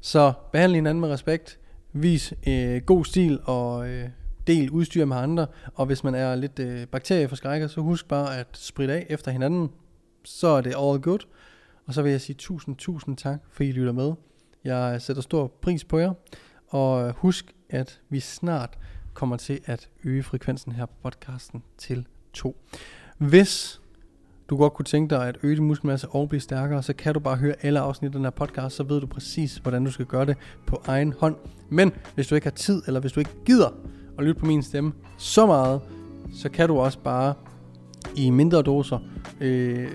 Så 0.00 0.32
behandle 0.52 0.74
hinanden 0.74 1.00
med 1.00 1.08
respekt, 1.08 1.58
vis 2.02 2.34
øh, 2.46 2.82
god 2.82 3.04
stil 3.04 3.40
og 3.44 3.88
øh, 3.88 4.08
del 4.46 4.70
udstyr 4.70 5.04
med 5.04 5.16
andre, 5.16 5.46
og 5.74 5.86
hvis 5.86 6.04
man 6.04 6.14
er 6.14 6.34
lidt 6.34 6.58
øh, 6.58 6.86
bakterieforskrækket, 6.86 7.70
så 7.70 7.80
husk 7.80 8.08
bare 8.08 8.38
at 8.38 8.46
spritte 8.52 8.94
af 8.94 9.06
efter 9.08 9.30
hinanden, 9.30 9.70
så 10.24 10.48
er 10.48 10.60
det 10.60 10.74
all 10.78 11.00
good. 11.00 11.26
Og 11.86 11.94
så 11.94 12.02
vil 12.02 12.10
jeg 12.10 12.20
sige 12.20 12.36
tusind, 12.38 12.76
tusind 12.76 13.16
tak, 13.16 13.38
for 13.50 13.62
I 13.62 13.72
lytter 13.72 13.92
med. 13.92 14.12
Jeg 14.64 15.02
sætter 15.02 15.22
stor 15.22 15.46
pris 15.46 15.84
på 15.84 15.98
jer, 15.98 16.12
og 16.68 17.08
øh, 17.08 17.14
husk, 17.16 17.52
at 17.70 18.00
vi 18.08 18.20
snart 18.20 18.78
kommer 19.14 19.36
til 19.36 19.60
at 19.64 19.88
øge 20.04 20.22
frekvensen 20.22 20.72
her 20.72 20.86
på 20.86 20.94
podcasten 21.02 21.62
til 21.78 22.06
2. 22.32 22.56
Hvis 23.18 23.80
du 24.50 24.56
godt 24.56 24.74
kunne 24.74 24.84
tænke 24.84 25.14
dig 25.14 25.28
at 25.28 25.38
øge 25.42 25.56
din 25.56 25.64
muskelmasse 25.64 26.08
og 26.08 26.28
blive 26.28 26.40
stærkere, 26.40 26.82
så 26.82 26.92
kan 26.92 27.14
du 27.14 27.20
bare 27.20 27.36
høre 27.36 27.54
alle 27.62 27.80
afsnit 27.80 28.08
af 28.08 28.12
den 28.12 28.24
her 28.24 28.30
podcast, 28.30 28.76
så 28.76 28.82
ved 28.82 29.00
du 29.00 29.06
præcis, 29.06 29.56
hvordan 29.56 29.84
du 29.84 29.90
skal 29.90 30.06
gøre 30.06 30.26
det 30.26 30.36
på 30.66 30.82
egen 30.86 31.14
hånd. 31.18 31.36
Men 31.68 31.92
hvis 32.14 32.26
du 32.26 32.34
ikke 32.34 32.44
har 32.44 32.54
tid, 32.54 32.82
eller 32.86 33.00
hvis 33.00 33.12
du 33.12 33.20
ikke 33.20 33.34
gider 33.46 33.68
at 34.18 34.24
lytte 34.24 34.40
på 34.40 34.46
min 34.46 34.62
stemme 34.62 34.92
så 35.16 35.46
meget, 35.46 35.80
så 36.34 36.48
kan 36.48 36.68
du 36.68 36.78
også 36.78 36.98
bare 36.98 37.34
i 38.16 38.30
mindre 38.30 38.62
doser 38.62 38.98
øh, 39.40 39.88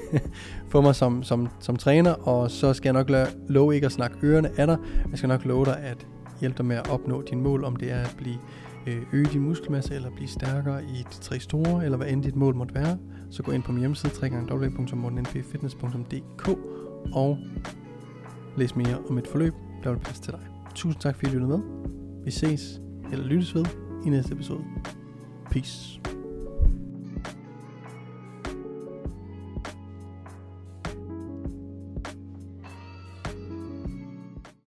få 0.70 0.80
mig 0.80 0.94
som, 0.94 1.22
som, 1.22 1.48
som 1.60 1.76
træner, 1.76 2.12
og 2.12 2.50
så 2.50 2.72
skal 2.72 2.88
jeg 2.88 2.92
nok 2.92 3.10
lade, 3.10 3.28
love 3.48 3.74
ikke 3.74 3.86
at 3.86 3.92
snakke 3.92 4.16
ørerne 4.22 4.50
af 4.56 4.66
dig. 4.66 4.78
Jeg 5.10 5.18
skal 5.18 5.28
nok 5.28 5.44
love 5.44 5.64
dig 5.64 5.78
at 5.78 6.06
hjælpe 6.40 6.58
dig 6.58 6.66
med 6.66 6.76
at 6.76 6.90
opnå 6.90 7.22
dine 7.22 7.42
mål, 7.42 7.64
om 7.64 7.76
det 7.76 7.92
er 7.92 8.00
at 8.00 8.14
blive 8.18 8.36
Øh, 8.86 9.02
øge 9.12 9.24
din 9.24 9.40
muskelmasse, 9.40 9.94
eller 9.94 10.10
blive 10.10 10.28
stærkere 10.28 10.84
i 10.84 11.06
de 11.10 11.14
tre 11.20 11.40
store, 11.40 11.84
eller 11.84 11.96
hvad 11.96 12.08
end 12.08 12.22
dit 12.22 12.36
mål 12.36 12.54
måtte 12.54 12.74
være, 12.74 12.98
så 13.30 13.42
gå 13.42 13.52
ind 13.52 13.62
på 13.62 13.72
min 13.72 13.80
hjemmeside, 13.80 14.12
www.mortennpfitness.dk 14.22 16.48
og 17.12 17.38
læs 18.56 18.76
mere 18.76 18.98
om 19.08 19.18
et 19.18 19.28
forløb, 19.28 19.54
der 19.84 19.92
vil 19.92 19.98
passe 19.98 20.22
til 20.22 20.32
dig. 20.32 20.40
Tusind 20.74 21.00
tak 21.00 21.16
fordi 21.16 21.30
I 21.30 21.34
lyttede 21.34 21.48
med. 21.48 21.60
Vi 22.24 22.30
ses, 22.30 22.80
eller 23.12 23.26
lyttes 23.26 23.54
ved, 23.54 23.64
i 24.06 24.08
næste 24.08 24.32
episode. 24.32 24.64
Peace. 25.50 26.00